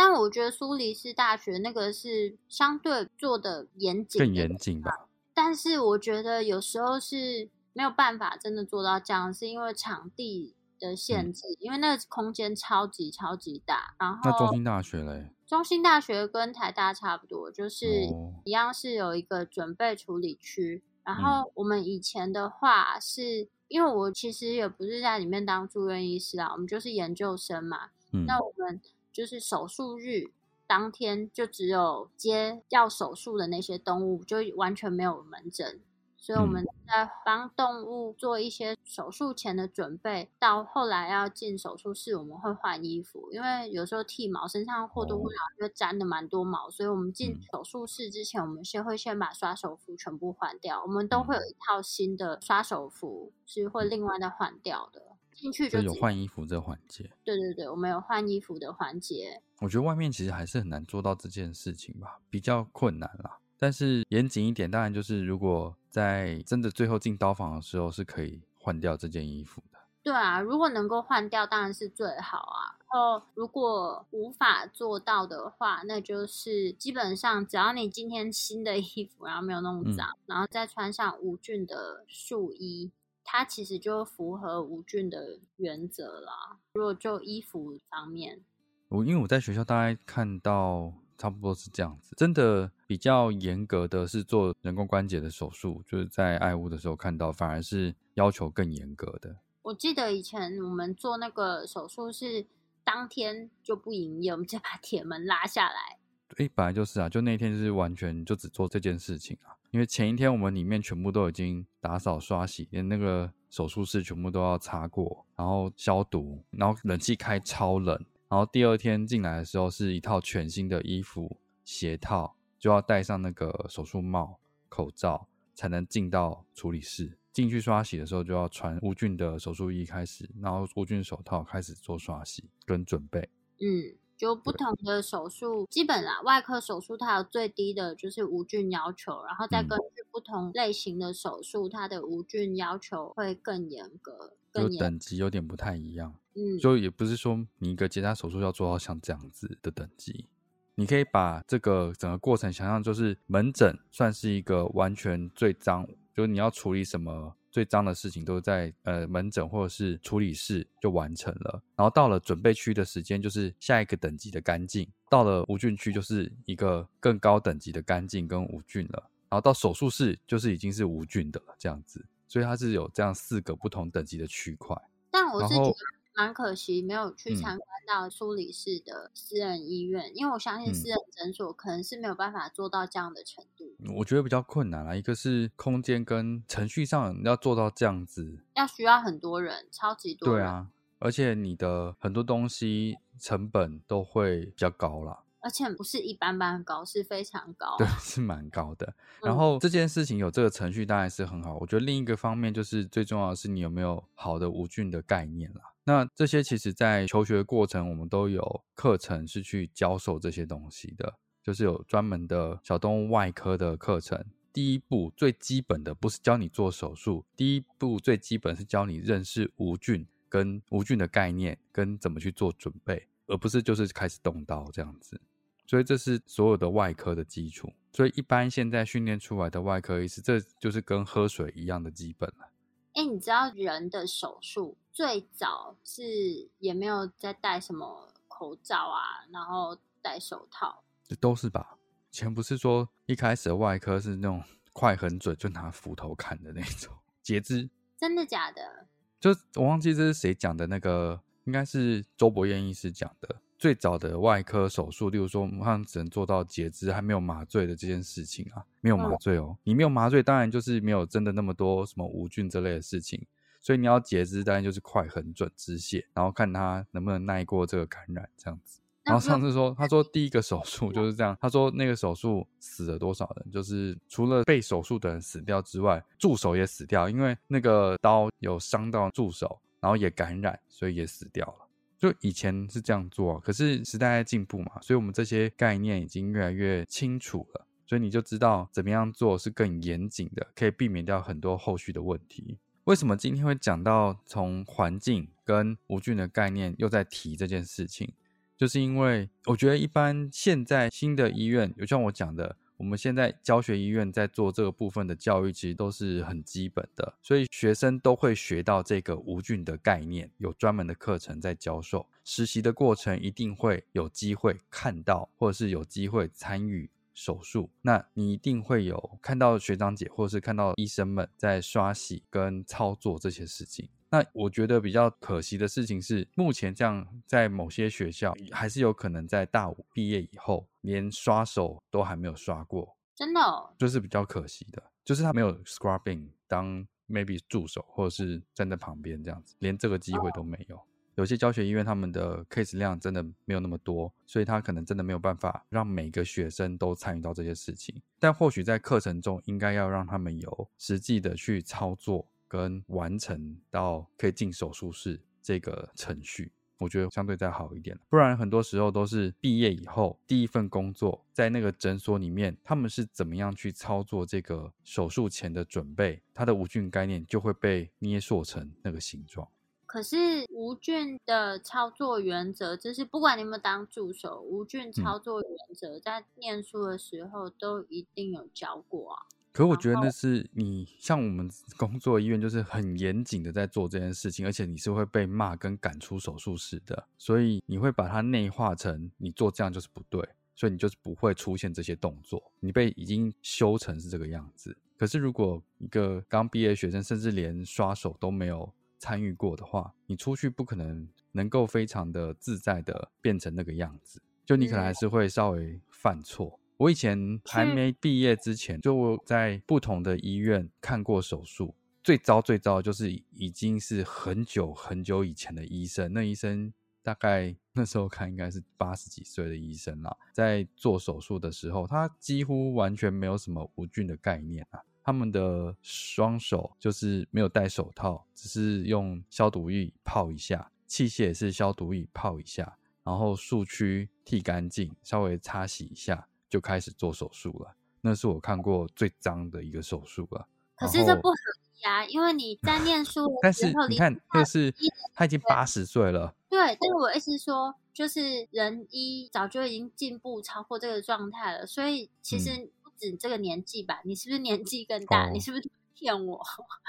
[0.00, 5.08] 但我觉得苏黎世大学那个是相对做的严谨，更严谨吧。
[5.34, 13.96] 但是我觉得有时候是没有办法真的做到这样，是因为场地的限制，因为那个空间超级超级大。
[13.98, 15.32] 然后，那中心大学嘞？
[15.44, 18.06] 中心大学跟台大差不多，就是
[18.44, 20.84] 一样是有一个准备处理区。
[21.02, 27.88] 然后我们以前的话，是因为我其实也不是在里面当住院医师啊，我们就是研究生嘛。
[28.24, 28.80] 那我们。
[29.18, 30.30] 就是手术日
[30.64, 35.80] 当天，就只有接要手术的那些动物，就完全没有门诊，
[36.16, 55.17] 所以我们在帮动物做一些手术前的准备，到后来要进手术室，我们会换衣服，因为有时候剃毛身上或多或少就沾的蛮多毛，所以我们进手术室之前，我们先会先把刷手服全部换掉，我们都会有一套新的刷手服是会另外再换掉的。
[55.38, 57.08] 进去就有换衣服这环节。
[57.24, 59.40] 对对对，我们有换衣服的环节。
[59.60, 63.38] 我觉得外面其实还是很难做到这件事情吧，比较困难啦。
[63.58, 69.78] 但是严谨一点，当然就是如果在真的最后进刀房的时候，是可以换掉这件衣服的。
[70.02, 72.78] 对啊，如果能够换掉，当然是最好啊。
[72.90, 82.90] 然后如果无法做到的话，那就是基本上只要你今天新的衣服，然后没有弄脏，然后再穿上无菌的束衣，
[83.30, 86.58] 它其实就符合无菌的原则啦。
[86.72, 88.40] 如果就衣服方面，
[88.88, 90.94] 我因为我在学校大概看到。
[91.20, 99.34] 差不多是这样子，真的比较严格的是做人工关节的手术，就是在爱屋的时候看到，反而是要求更严格的。
[99.62, 102.46] 我记得以前我们做那个手术是
[102.84, 105.98] 当天就不营业，我们就把铁门拉下来。
[106.36, 117.94] 哎，本来就是啊，就那天是完全就只做这件事情啊，因为前一天我们里面全部都已经打扫刷洗，连那个手术室全部都要擦过，然后消毒，然后冷气开超冷。
[118.28, 127.18] 然后第二天进来的时候是一套全新的衣服、鞋套，就要戴上那个手术帽、口罩才能进到处理室。
[127.30, 133.20] 进去刷洗的时候就要穿无菌的手术衣开始，然后无菌手套开始做刷洗跟准备。
[133.60, 144.34] 嗯，就不同的手术，基本啦，外科手术它有最低的就是无菌要求，然后再根据不同类型的手术，它的无菌要求会更严格。
[144.52, 150.26] 就等级有点不太一样，嗯，就也不是说你一个结扎手术要做到像这样子的等级，
[150.74, 172.04] 你可以把这个整个过程想象就是门诊算是一个完全最脏，就是你要处理什么最脏的事情都在呃门诊或者是处理室就完成了，然后到了准备区的时间就是下一个等级的干净，到了无菌区就是一个更高等级的干净跟无菌了，然后到手术室就是已经是无菌的了，这样子。
[172.26, 174.76] 所以它是有这样四个不同等级的区块，
[175.10, 175.74] 但我是觉得
[176.18, 183.72] 蛮可惜，没有去参观到苏黎世的私人医院，因为我相信私人诊所可能是没有办法做到这样的程度。
[183.96, 190.28] 我觉得比较困难啦，一个是空间跟程序上要做到这样子，要需要很多人，超级多。
[190.28, 190.66] 对啊，
[190.98, 195.20] 而且你的很多东西成本都会比较高啦。
[195.40, 198.92] 而且不是一般般高，是非常高，对，是蛮高的。
[199.22, 201.56] 然后这件事情有这个程序当然是很好。
[201.60, 205.60] 我觉得另一个方面就是最重要的是你有没有好的无菌的概念啦。
[205.88, 214.22] 那这些其实在求学过程我们都有课程是去教授这些东西的，就是有专门的小动物外科的课程。
[214.52, 223.08] 第一步最基本的不是教你做手术，第一步最基本是教你认识无菌跟无菌的概念跟怎么去做准备。
[223.30, 225.20] 而不是就是开始动刀这样子，
[225.66, 227.70] 所以这是所有的外科的基础。
[227.92, 232.50] 所以一般现在训练出来的外科医师，这就是跟喝水一样的基本了。
[232.94, 241.78] 哎，你知道人的手术最早是也没有在戴什么口罩啊，然后戴手套，这都是吧？
[242.10, 244.42] 以前不是说一开始的外科是那种
[244.74, 247.70] 快很准，就拿斧头砍的那种截肢？
[247.96, 248.88] 真的假的？
[249.20, 251.20] 就我忘记这是谁讲的那个。
[251.44, 263.26] 应该是周伯彦医师讲的，最早的外科手术，例如说我们只能做到截肢，还没有麻醉的这件事情啊，没有麻醉哦，你没有麻醉，当然就是没有真的那么多什么无菌这类的事情，
[263.68, 268.80] 所以你要截肢，当然就是快、很准、止血，然后看他能不能耐过这个感染这样子。
[269.04, 279.60] 然后上次说，他说 第一个手术就是这样，他说那个手术死了多少人，就是除了被手术的人死掉之外，助手也死掉，因为那个刀有伤到助手。
[279.80, 281.68] 然后也感染，所以也死掉了。
[281.96, 287.64] 就以前是这样做，可是时代在进步嘛，所以我们这些概念已经越来越清楚了。
[287.86, 292.58] 所以你就知道怎么样做是更严谨的，可以避免掉很多后续的问题。
[292.88, 298.14] 为什么今天会讲到从环境跟无菌的概念又在提这件事情？
[298.56, 302.56] 就是因为我觉得一般现在新的医院，有像我讲的。
[302.78, 312.06] 我们现在教学医院在做这个部分的教育，其实都是很基本的，所以学生都会学到这个无菌的概念，有专门的课程在教授。
[312.24, 316.88] 实习的过程一定会有机会看到，或者是有机会参与
[317.18, 323.88] 手术，那你一定会有看到学长姐或者是看到医生们在刷洗跟操作这些事情。
[324.08, 333.40] 那我觉得比较可惜的事情是，目前这样在某些学校还是有可能在大五毕业以后，连刷手都还没有刷过，真的，
[333.76, 334.80] 就是比较可惜的。
[335.04, 340.80] 就是他没有 scrubbing 当 maybe 助手或者是站在旁边这样子，连这个机会都没有。
[341.18, 348.00] 有些教学医院他们的 case 量真的没有那么多，所以他可能真的没有办法让每个学生都参与到这些事情。
[348.20, 357.98] 但或许在课程中，应该要让他们有实际的去操作跟完成到可以进手术室这个程序，我觉得相对再好一点。
[358.08, 369.48] 不然很多时候都是毕业以后第一份工作，在那个诊所里面，他们是怎么样去操作这个手术前的准备，他的无菌概念就会被捏塑成那个形状。
[369.88, 379.24] 可是无菌的操作原则，就是不管你有没有当助手，无菌操作原则在念书的时候都一定有教过啊。
[379.50, 390.22] 可我觉得那是你像我们工作医院，就是很严谨的在做这件事情，而且你是会被骂跟赶出手术室的，所以你会把它内化成你做这样就是不对，
[390.54, 394.76] 所以你就是不会出现这些动作，你被已经修成是这个样子。
[394.98, 398.70] 可是如果一个刚毕业学生，甚至连刷手都没有。
[398.98, 406.58] 参与过的话，你出去不可能能够非常的自在的变成那个样子，就你可能还是会稍微犯错。
[406.76, 411.74] 我以前还没毕业之前，就在不同的医院看过手术，
[412.04, 416.72] 最糟最糟就是已经是很久很久以前的医生，那医生
[417.02, 424.80] 大概那时候看应该是八十几岁的医生了，在做手术的时候，他几乎完全没有什么无菌的概念啊。
[425.08, 437.74] 他们的双手就是没有戴手套，只是用消毒液泡一下，器械也是消毒液泡一下，然后术区剃干净，稍微擦洗一下，就开始做手术了。
[438.02, 440.46] 那是我看过最脏的一个手术了。
[440.76, 441.34] 可是这不合
[441.80, 444.74] 理啊，因为你在念书的时候，你看，就是
[445.14, 446.34] 他已经八十岁了。
[446.50, 452.70] 对，但是我意思说，就是人医早就已经进步超过这个状态了，所以其实。
[452.98, 455.30] 指这个年纪吧，你是不是年纪更大？
[455.30, 456.40] 你是不是骗我？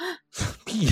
[0.66, 0.88] 屁，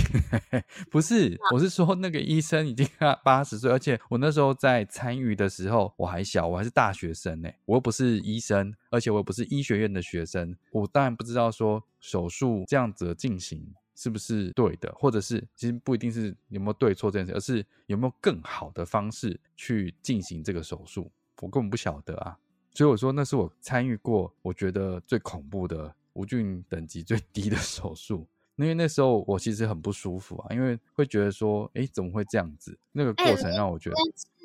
[0.90, 2.88] 不是， 我是说那个医生已经
[3.24, 21.12] 八十岁，而且我那时候在参与的时候我还小，我还是大学生呢，我又不是医生，而且我又不是医学院的学生，我当然不知道说手术这样子进行是不是对的，或者是其实不一定是有没有对错这件事，而是有没有更好的方式去进行这个手术，
[21.42, 22.38] 我根本不晓得啊。
[22.78, 28.28] 所以我说，那是我参与过我觉得最恐怖的无菌等级最低的 手术。
[28.58, 32.78] 因为那时候我其实很不舒服啊，因为会觉得说，哎，怎么会这样子？
[32.92, 33.96] 那个过程让我觉得，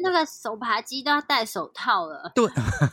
[0.03, 2.33] 那个手扒鸡都要戴手套了。
[2.35, 2.47] 对，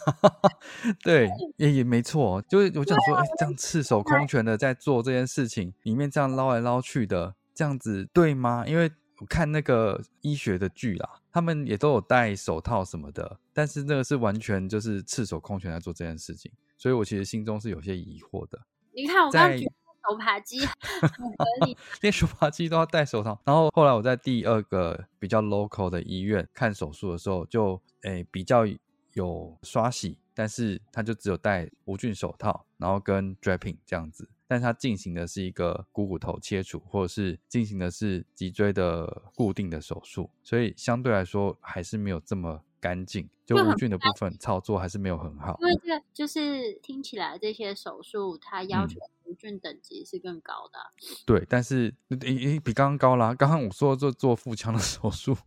[1.02, 2.42] 对，也也没错。
[2.42, 8.66] 就是我想说，哎，这样赤手空拳的在做这件事情，里面这样捞来捞去的，这样子对吗？
[8.68, 11.19] 因为我看那个医学的剧啦。
[11.32, 18.60] 他们也都有戴手套什么的，但是那个是完全就是赤手空拳在做这件事情，所以我其实心中是有些疑惑的。
[18.92, 23.40] 你看，我刚举手扒鸡 很合理， 连手扒鸡都要戴手套。
[23.46, 28.66] 然后后来我在第二个比较 local 的医院看手术的时候，就诶比较
[29.14, 34.28] 有刷洗，但是他就只有戴无菌手套，然后跟 draping 这样子。
[34.50, 45.56] 但它进行的是一个股骨头切除，或者是进行的是脊椎的固定的手术，所以相对来说还是没有这么干净，就无菌的部分操作还是没有很好。
[45.62, 50.80] 因为这个就是听起来这些手术它要求无菌等级是更高的。
[51.28, 53.36] 对，但是诶比刚刚高啦。
[53.36, 55.38] 刚刚我说做做腹腔的 手术，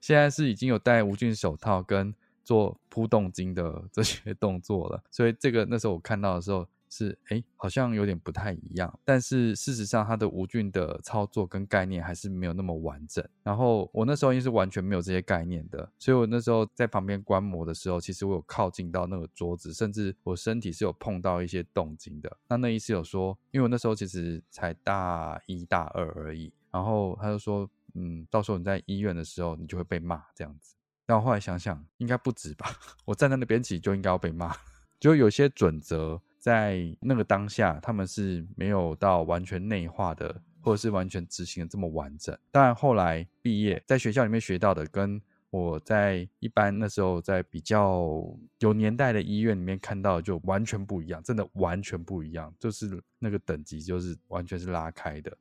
[0.00, 6.66] 现在是已经有戴无菌手套跟做扑动筋的这些动作了，所以这个那时候我看到的时候。
[6.90, 13.26] 是哎，好像有点不太一样，但是事实上它的无菌的操作跟概念还是没有那么完整。
[13.42, 22.36] 然后我那时候因为是完全没有这些概念的，所以我那时候在旁边观摩的时候，其实我有靠近到那个桌子，甚至我身体是有碰到一些动静的。
[22.48, 30.74] 那那医师有说，因为我那时候其实才大一大二而已，然后他就说，嗯，到时候你在医院的时候，你就会被骂这样子。
[31.06, 32.66] 但我后来想想，应该不止吧？
[33.06, 34.54] 我站在那边起就应该要被骂，
[35.00, 36.20] 就有些准则。
[36.48, 42.34] 在那个当下，他们是没有到完全内化的，或者是完全执行的这么完整。
[42.50, 45.20] 当然，后来毕业在学校里面学到的，跟
[45.50, 48.24] 我在一般那时候在比较
[48.60, 55.36] 有年代的医院里面看到的就完全不一样，真的完全不一样，就是那个等级就是完全是拉开的。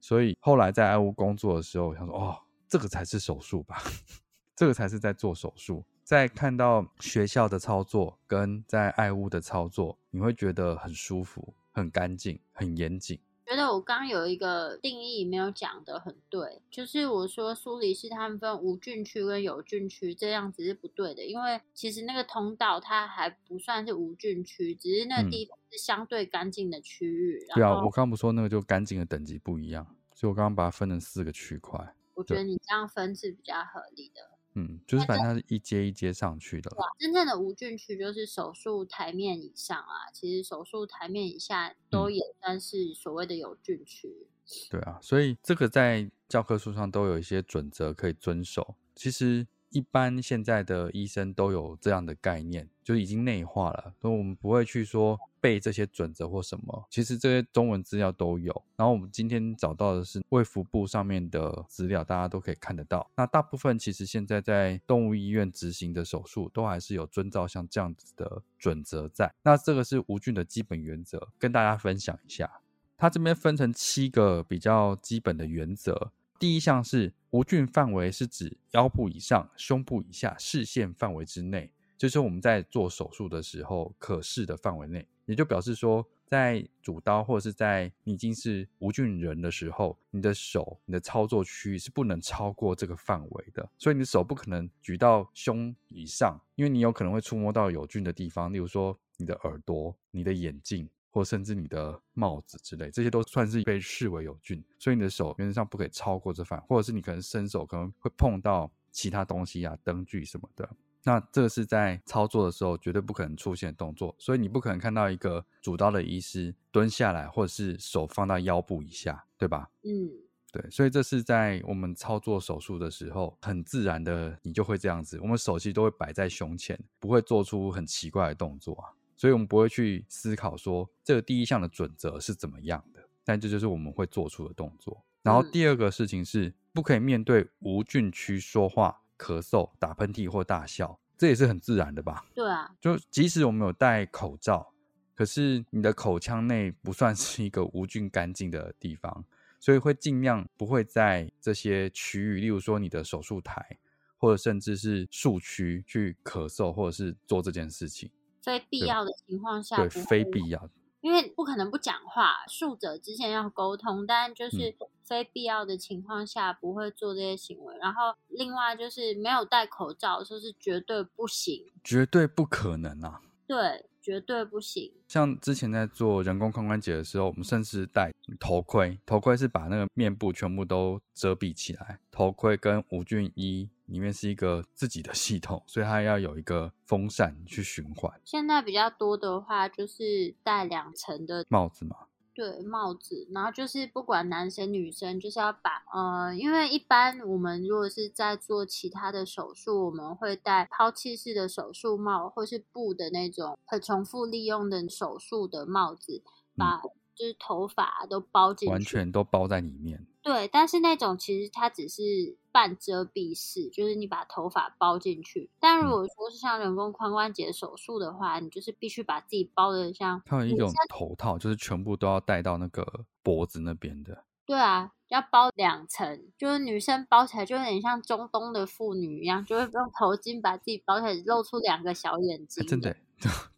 [0.00, 2.38] 所以后来在爱屋工作的时候，想说哦，
[2.68, 3.82] 这个才是手术吧，
[4.54, 5.84] 这个才是在做手术。
[6.12, 13.18] 在看到学校的操作跟在爱屋的操作，你会觉得很舒服、很干净、很严谨。
[13.46, 27.46] 觉觉得我刚刚有一个定义没有讲的很对，就是我说苏黎世他们分无菌区跟有菌区，这样子是不对的，因为其实那个通道它还不算是无菌区，只是那个地方是相对干净的区域。
[27.54, 31.94] 对啊，我刚不说那个就干净的等级不一样，所以我刚刚把它分成四个区块。
[32.14, 34.31] 我觉得你这样分是比较合理的。
[34.54, 36.70] 嗯，就是反正它是一阶一阶上去的。
[36.98, 44.26] 真正的无菌区就是手术台面以上啊，其实手术台面以下都也算是所谓的有菌区。
[44.70, 48.76] 对啊，所以这个在教科书上都有一些准则可以遵守。
[48.94, 49.46] 其实。
[49.72, 56.86] 一般现在的医生都有这样的概念，就已经内化了，所以我们不会去说背这些准则或什么。
[56.90, 58.52] 其实这些中文资料都有。
[58.76, 63.10] 然后我们今天找到的是卫福部上面的资料，大家都可以看得到。
[63.16, 69.32] 那大部分其实现在在动物医院执行的手术，都还是有遵照像这样子的准则在。
[69.42, 72.60] 那这个是无菌的基本原则，跟大家分享一下。
[72.98, 76.12] 它这边分成七个比较基本的原则。
[76.42, 85.06] 第一项是无菌范围是指腰部以上、胸部以下视线范围之内，就是我们在做手术的时候可视的范围内。
[85.26, 93.70] 也就表示说，在主刀或者是在你已经是无菌人的时候，你的手、你的操作区域是不能超过这个范围的。
[93.78, 100.90] 所以你的手不可能举到胸以上，因为你有可能会触摸到有菌的地方，例如说你的耳朵、你的眼镜。
[101.12, 110.68] 或甚至你的帽子之类，这些都算是被视为有菌，所以你的手原则上不可以超过这范，或者是你可能伸手可能会碰到其他东西啊，灯具什么的。
[111.04, 119.68] 那这是在操作的时候绝对不可能出现的动作，所以你不可能看到一个主刀的医师蹲下来，或者是手放到腰部以下，对吧？
[119.82, 120.08] 嗯，
[120.52, 128.94] 对，所以这是在我们操作手术的时候很自然的，你就会这样子，我们手其实都会摆在胸前，不会做出很奇怪的动作啊。
[129.22, 135.00] 所以我们不会去思考说这个第一项的准则是怎么样的，但这就是我们会做出的动作。
[135.22, 142.26] 然后第二个事情是不可以面对无菌区说话、咳嗽、打喷嚏或大笑，这也是很自然的吧？
[142.34, 144.72] 对啊，就即使我们有戴口罩，
[145.14, 149.24] 可是你的口腔内不算是一个无菌干净的地方，
[149.60, 153.78] 所以会尽量不会在这些区域，例如说你的手术台
[154.16, 158.10] 或者甚至是术区去咳嗽或者是做这件事情。
[158.42, 160.68] 非必要的情况下，对，非必要，
[161.00, 164.74] 因为不可能不讲话，术者之前要沟通，但就是
[165.04, 167.76] 非必要的情况下不会做这些行为。
[167.78, 173.20] 然后另外就是没有戴口罩，说是绝对不行，绝对不可能啊！
[173.46, 174.92] 对，绝对不行。
[175.06, 183.68] 像之前在做人工髋关节的时候，我们甚至戴头盔，头盔是把那个面部全部都遮蔽起来，头盔跟无菌衣。
[183.92, 188.10] 里面是一个自己的系统，所以它要有一个风扇去循环。
[188.24, 191.96] 现在比较多的话，就是戴两层的帽子嘛。
[192.34, 206.22] 对，帽子，然后就是不管男生女生，就是要把呃，因为一般我们如果是在做其他的手术，我们会戴抛弃式的手术帽，或是布的那种可重复利用的手术的帽子，
[206.56, 206.80] 把
[207.14, 210.06] 就是头发都包进去，完全都包在里面。
[210.22, 215.50] 对，但是那种其实它只是半遮蔽式，就是你把头发包进去。
[215.58, 224.24] 但如果说是像人工髋关节手术的话，你就是必须把自己包的像它有一种头套，就是全部都要戴到那个脖子那边的。
[224.44, 232.64] 对啊，要包两层，就是女生包起来就有点像中东的妇女一样，就会用头巾把自己包起来，露出两个小眼睛。
[232.66, 232.96] 真的。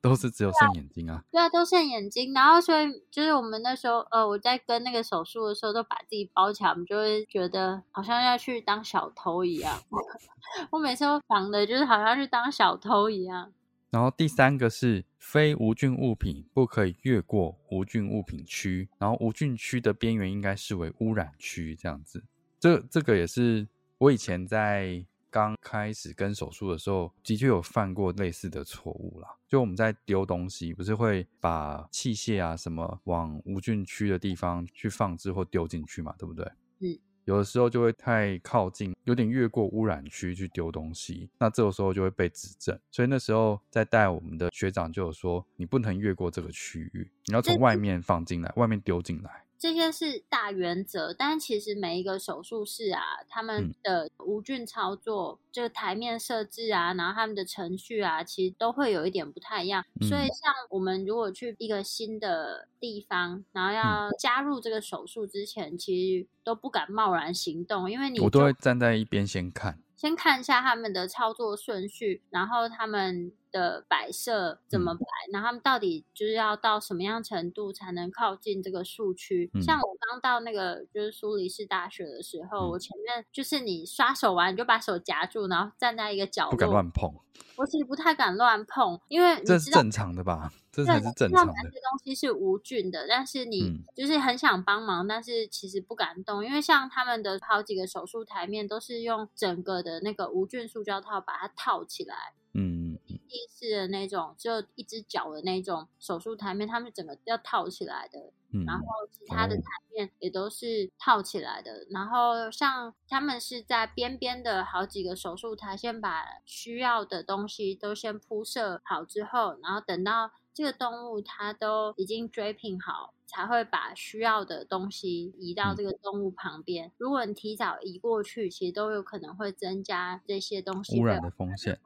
[0.01, 1.25] 都是只有剩眼睛啊？
[1.31, 2.33] 对啊，都剩眼睛。
[2.35, 9.83] 然后所以就是我们那时候，呃，我在跟那个手术的时候，都把自己包起来，我们就会觉得好像要去当小偷一样。
[10.71, 13.53] 我每次都防的就是好像去当小偷一样。
[13.91, 22.25] 然后第三个是非无菌物品不可以越过无菌物品区，然后无菌区的边缘应该视为污染区，这样子。
[22.59, 25.07] 这这个也是我以前在。
[25.35, 29.29] 刚开始跟手术的时候，的确有犯过类似的错误啦。
[29.49, 36.45] 就我们在丢东西，不是会把器械啊什么往无菌区的地方去放置或丢进去嘛，对不对？
[36.79, 36.97] 嗯。
[37.25, 42.79] 有的时候就会太靠近，有点越过污染区去丢东西，那这个时候就会被指正。
[42.93, 49.43] 所以那时候在带我们的学长就有说，你不能越过这个区域，你要从外面放进来，外面丢进来。
[49.65, 53.01] 这些是大原则，但其实每一个手术室啊，
[53.31, 59.83] 他们的无菌操作，就台面设置啊，然后他们的程序啊，其实都会有一点不太一样。
[60.03, 73.33] 所以，像我们如果去一个新的地方，然后要加入这个手术之前，其实都不敢贸然行动，因为你我都会站在一边先看，先看一下他们的操作顺序，然后他们。
[73.55, 79.49] 的摆设怎么摆，然后他们到底就是要到什么样程度才能靠近这个树区？
[79.55, 87.15] 嗯像我刚到那个就是苏黎世大学的时候，嗯我前面就是你刷手完你就把手夹住，然后站在一个角落不敢，乱碰，
[87.57, 90.51] 我其实不太敢乱碰，因为这是正常的吧？
[90.73, 91.53] 这，才是正常的。
[91.55, 102.17] 东西是无菌的，但是你嗯就是很想帮忙，但是其实不敢动，因为像他们的好几个手术台面都是用整个的那个无菌塑胶套把它套起来，
[102.55, 102.84] 嗯，
[103.25, 111.87] 嗯第一式的那种只有一只脚的那种手术台面，他们整个要套起来的，嗯然后其他的哦台面也都是套起来的。
[111.91, 126.93] 然后像他们是在边边的好几个手术台，先把需要的东西都先铺设好之后，然后等到这个动物它都已经 draping 好，才会把需要的东西移到嗯这个动物旁边。
[126.99, 131.79] 如果你提早移过去，其实都有可能会增加这些东西污染的风险，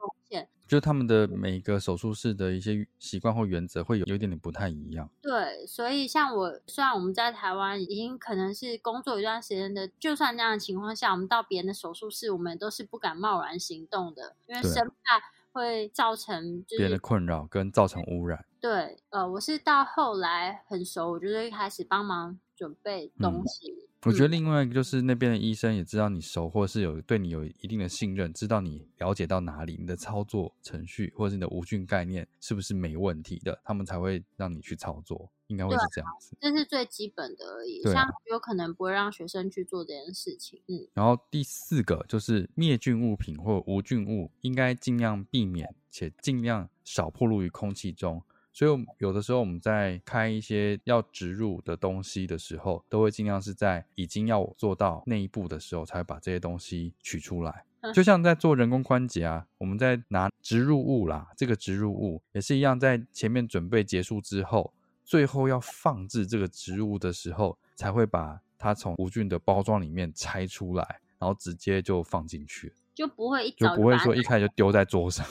[0.67, 5.09] 就他们的每个手术室的一些习惯或原则会有有一点点不太一样。
[5.19, 15.19] 对，所以像我，虽然我们在台湾已经可能是工作一段时间的，就算这样的情况下，我们到别人的手术室，我们都是不敢贸然行动的，因为生怕
[15.51, 18.45] 会造成就别人的困扰跟造成污染。
[18.61, 23.88] 对，呃，我是到后来很熟，我就会开始帮忙准备东嗯西。
[24.03, 36.37] 我觉得嗯另外一个就是那边的医生也知道你熟，或是有对你有一定的信任，知道你了解到哪里，你的操作程序或者是你的无菌概念是不是没问题的，他们才会让你去操作，应该会是这样子。
[36.39, 40.61] 这是最基本的而已，啊像有可能不会让学生去做这件事情。
[40.67, 48.23] 嗯，然后第四个就是灭菌物品或无菌物，应该尽量避免且尽量少暴露于空气中。
[48.51, 57.63] 所以，有的时候我们在开一些要植入的东西的时候，都会尽量是在已经要做到那一步的时候，才会把这些东西取出来。
[57.81, 64.73] 嗯就像在做人工关节啊，我们在拿植入物啦，这个植入物也是一样，在前面准备结束之后，
[65.05, 75.25] 最后要放置这个植入物的时候，才会把它从无菌的包装里面拆出来，然后直接就放进去，就不会一就不会说一开始就丢在桌上。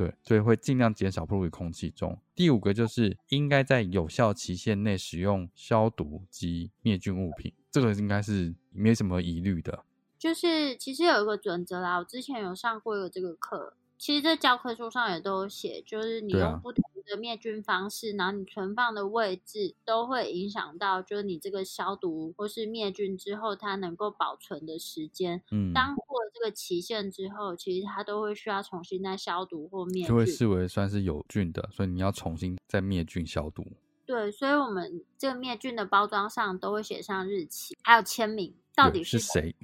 [0.00, 2.18] 对，所以会尽量减少暴露于空气中。
[2.34, 9.84] 第五个就是应该在有效期限内使用消毒及灭菌物品，这个应该是没什么疑虑的。
[10.18, 25.42] 就是其实有一个准则啦，我之前有上过一个这个课，其实这教科书上也都有写，就是你用不同的灭菌方式，然后你存放的位置都会影响到，就是你这个消毒或是灭菌之后它能够保存的时间。
[25.50, 30.08] 嗯，当过了这个期限之后，其实它都会需要重新再消毒或灭菌。
[30.08, 33.66] 就会视为算是有菌的，所以你要重新再灭菌消毒。
[34.06, 39.54] 对，所以我们这个灭菌的包装上都会写上日期，还有签名，到底是谁？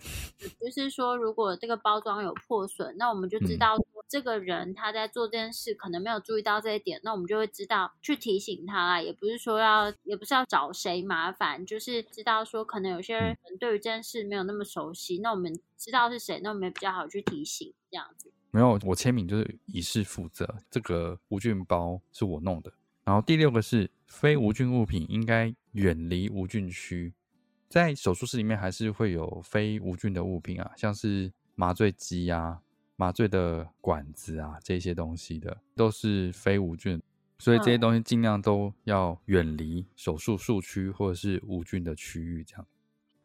[0.60, 9.02] 就是说，如果这个包装有破损，那我们就知嗯道说这个人他在做这件事可能没有注意到这一点，那我们就会知道去提醒他啦。
[9.02, 18.32] 也不是说要，也不是要找谁麻烦，就是知道说可能有些人对于这件事没有那么熟悉，那我们知道是谁，那我们也比较好去提醒这样子。
[18.52, 22.72] 没有，我签名就是以示负责，这个无菌包是我弄的。
[23.04, 27.12] 然后第六个是非无菌物品应该远离无菌区，
[27.68, 32.62] 在手术室里面还是会有非无菌的物品啊，像是麻醉机啊、
[32.96, 37.00] 麻醉的管子啊这些东西的，都是非无菌，
[37.38, 42.42] 所以这些嗯东西尽量都要远离手术术区或者是无菌的区域。
[42.42, 42.66] 这样，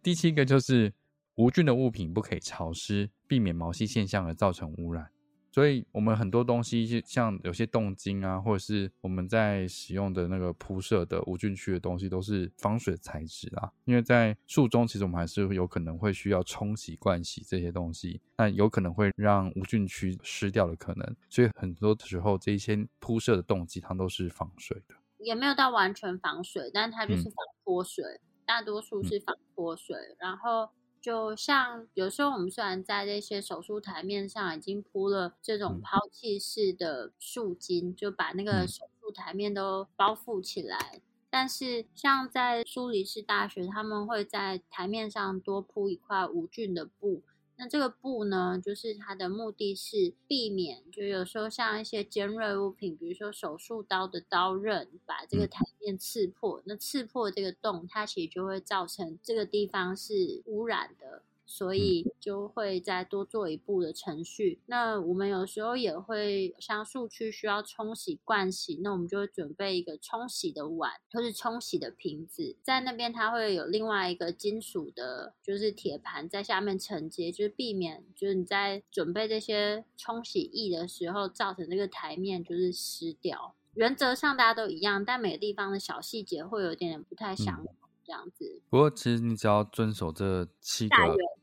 [0.04, 0.94] 第七个就是
[1.36, 5.10] 无菌的物品不可以潮湿，避免毛细现象而造成污染。
[5.52, 13.72] 所以，我们很多东西，就像有些动晶啊，或者是我们在使用的那个铺设的无菌区的东西，都是防水材质啦。
[13.84, 21.16] 因为在术中，其实我们还是有可能会需要冲洗、灌洗这些东西，那有可能会让无菌区湿掉的可能。
[21.30, 24.96] 所以，很多时候这一些铺设的动机，它都是防水的。
[25.18, 28.04] 也没有到完全防水，但它就是嗯防脱水，
[28.46, 29.96] 大多数是防脱水。
[30.18, 30.70] 然后
[31.02, 41.02] 就像有时候我们虽然在这些手术台面上已经铺了这种嗯抛弃式的树巾，就把那个嗯手术台面都包覆起来。
[41.34, 47.24] 但是，像在苏黎世大学，他们会在台面上多铺一块无菌的布，
[47.62, 61.22] 那这个布呢，就是它的目的是避免，就有时候像一些尖锐物品，比如说手术刀的刀刃，把这个嗯台面刺破，那刺破这个洞，它其实就会造成这个地方是污染的。
[61.52, 64.62] 所以就会再多做一步的程序。
[64.68, 83.54] 那我们有时候也会像树区需要冲洗、灌洗，那我们就会准备一个冲洗的碗或是冲洗的瓶子，在那边它会有另外一个金属的，就是铁盘在下面承接，就是避免就是你在准备这些冲洗液的时候造成这个台面就是湿掉。
[83.74, 88.62] 原则上大家都一样，但每个地方的小细节会有点点不太相同，这样子。
[88.70, 90.96] 不过其实你只要遵守这七个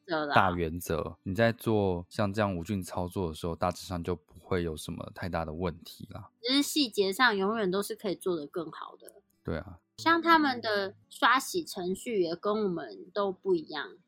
[0.09, 6.31] 则啦大原则，你在做像这样无菌操作的时候，大致上就不会有什么太大的问题啦。
[6.43, 9.23] 只是细节上永远都是可以做得更好的。
[9.45, 13.99] 对啊，像他们的刷洗程序也跟我们都不一样。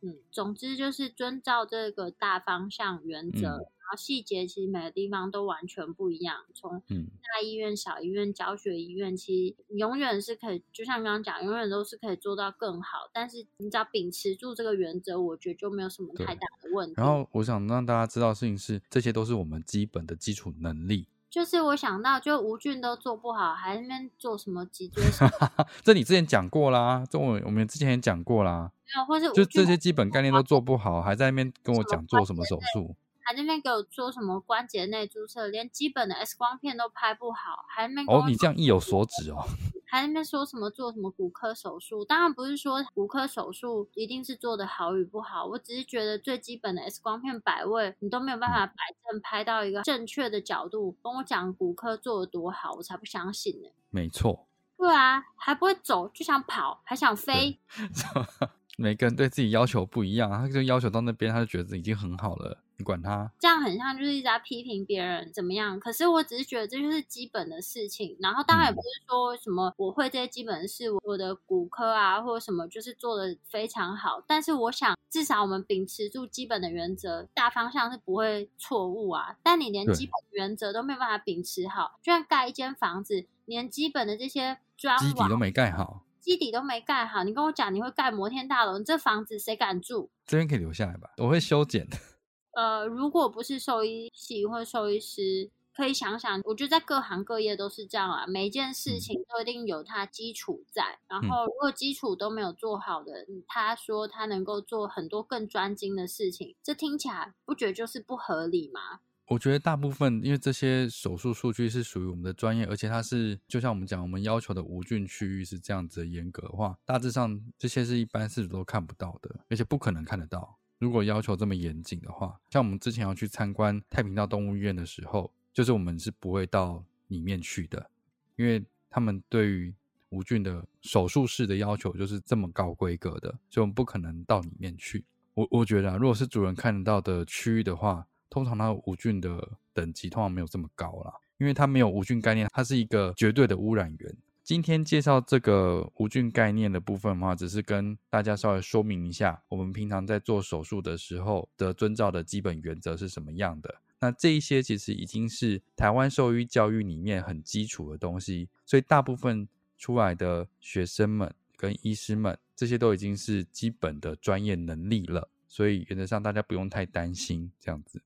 [0.00, 6.44] 嗯，总之就是遵照这个大方向原则，嗯然后细节其实每个地方都完全不一样。
[6.54, 13.08] 从嗯，大医院、小医院、教学医院，其实永远是可以，就像刚刚讲，永远都是可以做到更好。
[13.14, 16.94] 但是你只要秉持住这个原则，我觉得就没有什么太大的问题。
[16.98, 21.08] 然后我想让大家知道的事情是，这些都是我们基本的基础能力。
[21.30, 25.02] 就是我想到，就吴俊都做不好，还在那边做什么脊椎
[25.84, 32.96] 这你之前讲过啦，这我我们之前也讲过啦，没有，或是吴就这些基本概念都做不好，还在那边跟我讲做什么手术。
[33.24, 39.44] 还在那边给我做什么关节内注射，连基本的 X 光片都拍不好，还在那边跟我哦，你这样意有所指哦。
[39.90, 48.74] 还在那边说什么做什么骨科手术，当然不是说骨科手术一定是做的好与不好，我只是觉得最基本的 X 光片摆位你都没有办法摆
[49.10, 53.70] 正拍到一个正确的角度，跟我讲骨科做的多好，我才不相信呢。
[53.88, 57.58] 没错，对啊，还不会走就想跑，还想飞，
[58.80, 63.28] 每个人对自己要求不一样，他就要求到那边，他就觉得已经很好了，你管他。
[63.36, 65.80] 这样很像就是一直在批评别人怎么样。
[65.80, 74.22] 可是我只是觉得这就是基本的事情，然后当然也不是说什么我会这些基本的事，我的骨科啊或者什么就是做的非常好。
[74.24, 79.36] 但是我想至少我们秉持住基本的原则，大方向是不会错误啊。
[79.42, 90.10] 但你连基本的原则都没有办法秉持好，就像盖一间房子，连基本的这些砖瓦基底都没盖好，基底都没盖好，你跟我讲你会盖摩天大楼，你这房子谁敢住？
[90.26, 91.08] 这边可以留下来吧？
[91.16, 91.96] 我会修剪的。
[92.52, 100.98] 呃，如果不是兽医系或兽医师，可以想想，我觉得在各行各业都是这样啊，每一件事嗯情都一定有它基础在。
[101.08, 109.00] 然嗯后，如果基础都没有做好的，嗯他说他能够做很多更专精的事情，这听起来不觉得就是不合理吗？
[109.28, 120.58] 我觉得大部分，因为这些手术数据是属于我们的专业，而且它是就像我们讲，我们要求的无菌区域是这样子的严格的话，大致上这些是一般事主都看不到的，而且不可能看得到。
[120.78, 127.90] 如果要求这么严谨的话，像我们之前要去参观太平道动物医院的时候，就是我们是不会到里面去的，
[128.36, 129.74] 因为他们对于
[130.08, 135.04] 无菌的手术室的要求就是这么高规格的，所以我们不可能到里面去。
[135.34, 144.16] 我我觉得，如果是主人看得到的区域的话，通常它无菌的等级通常没有这么高啦，因为它没有无菌概念，它是一个绝对的污染源。
[144.42, 153.74] 今天介绍这个无菌概念的部分的话，只是跟大家稍微说明一下，我们平常在做手术的时候的遵照的基本原则是什么样的。
[154.00, 165.28] 那这一些其实已经是台湾兽医教育里面很基础的东西，所以大部分出来的学生们跟医师们，这些都已经是基本的专业能力了。
[165.46, 168.00] 所以原则上大家不用太担心这样子。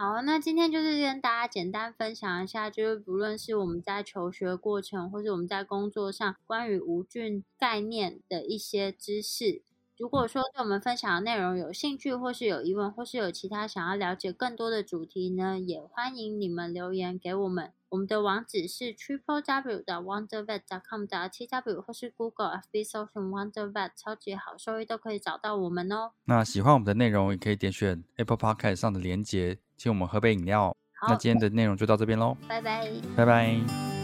[0.00, 9.60] 好，那今天就是跟大家简单分享一下，就是不论是我们在求学过程，或是我们在工作上关于无菌概念的一些知识。
[9.96, 17.72] 如果说对我们分享的内容有兴趣，或是有疑问，或是有其他想要了解更多的主题呢，也欢迎你们留言给我们。
[17.90, 26.12] 我们的网址是 triple w 的 wondervet com 的 t w 或是 Google FB 搜寻 wondervet 超级好收益都可以找到我们哦。
[26.24, 30.76] 那喜欢我们的内容，也可以点选 Apple Podcast 上的连结，请我们喝杯饮料。
[31.08, 32.90] 那，今天的内容就到这边喽，拜拜。
[33.16, 33.97] 拜拜。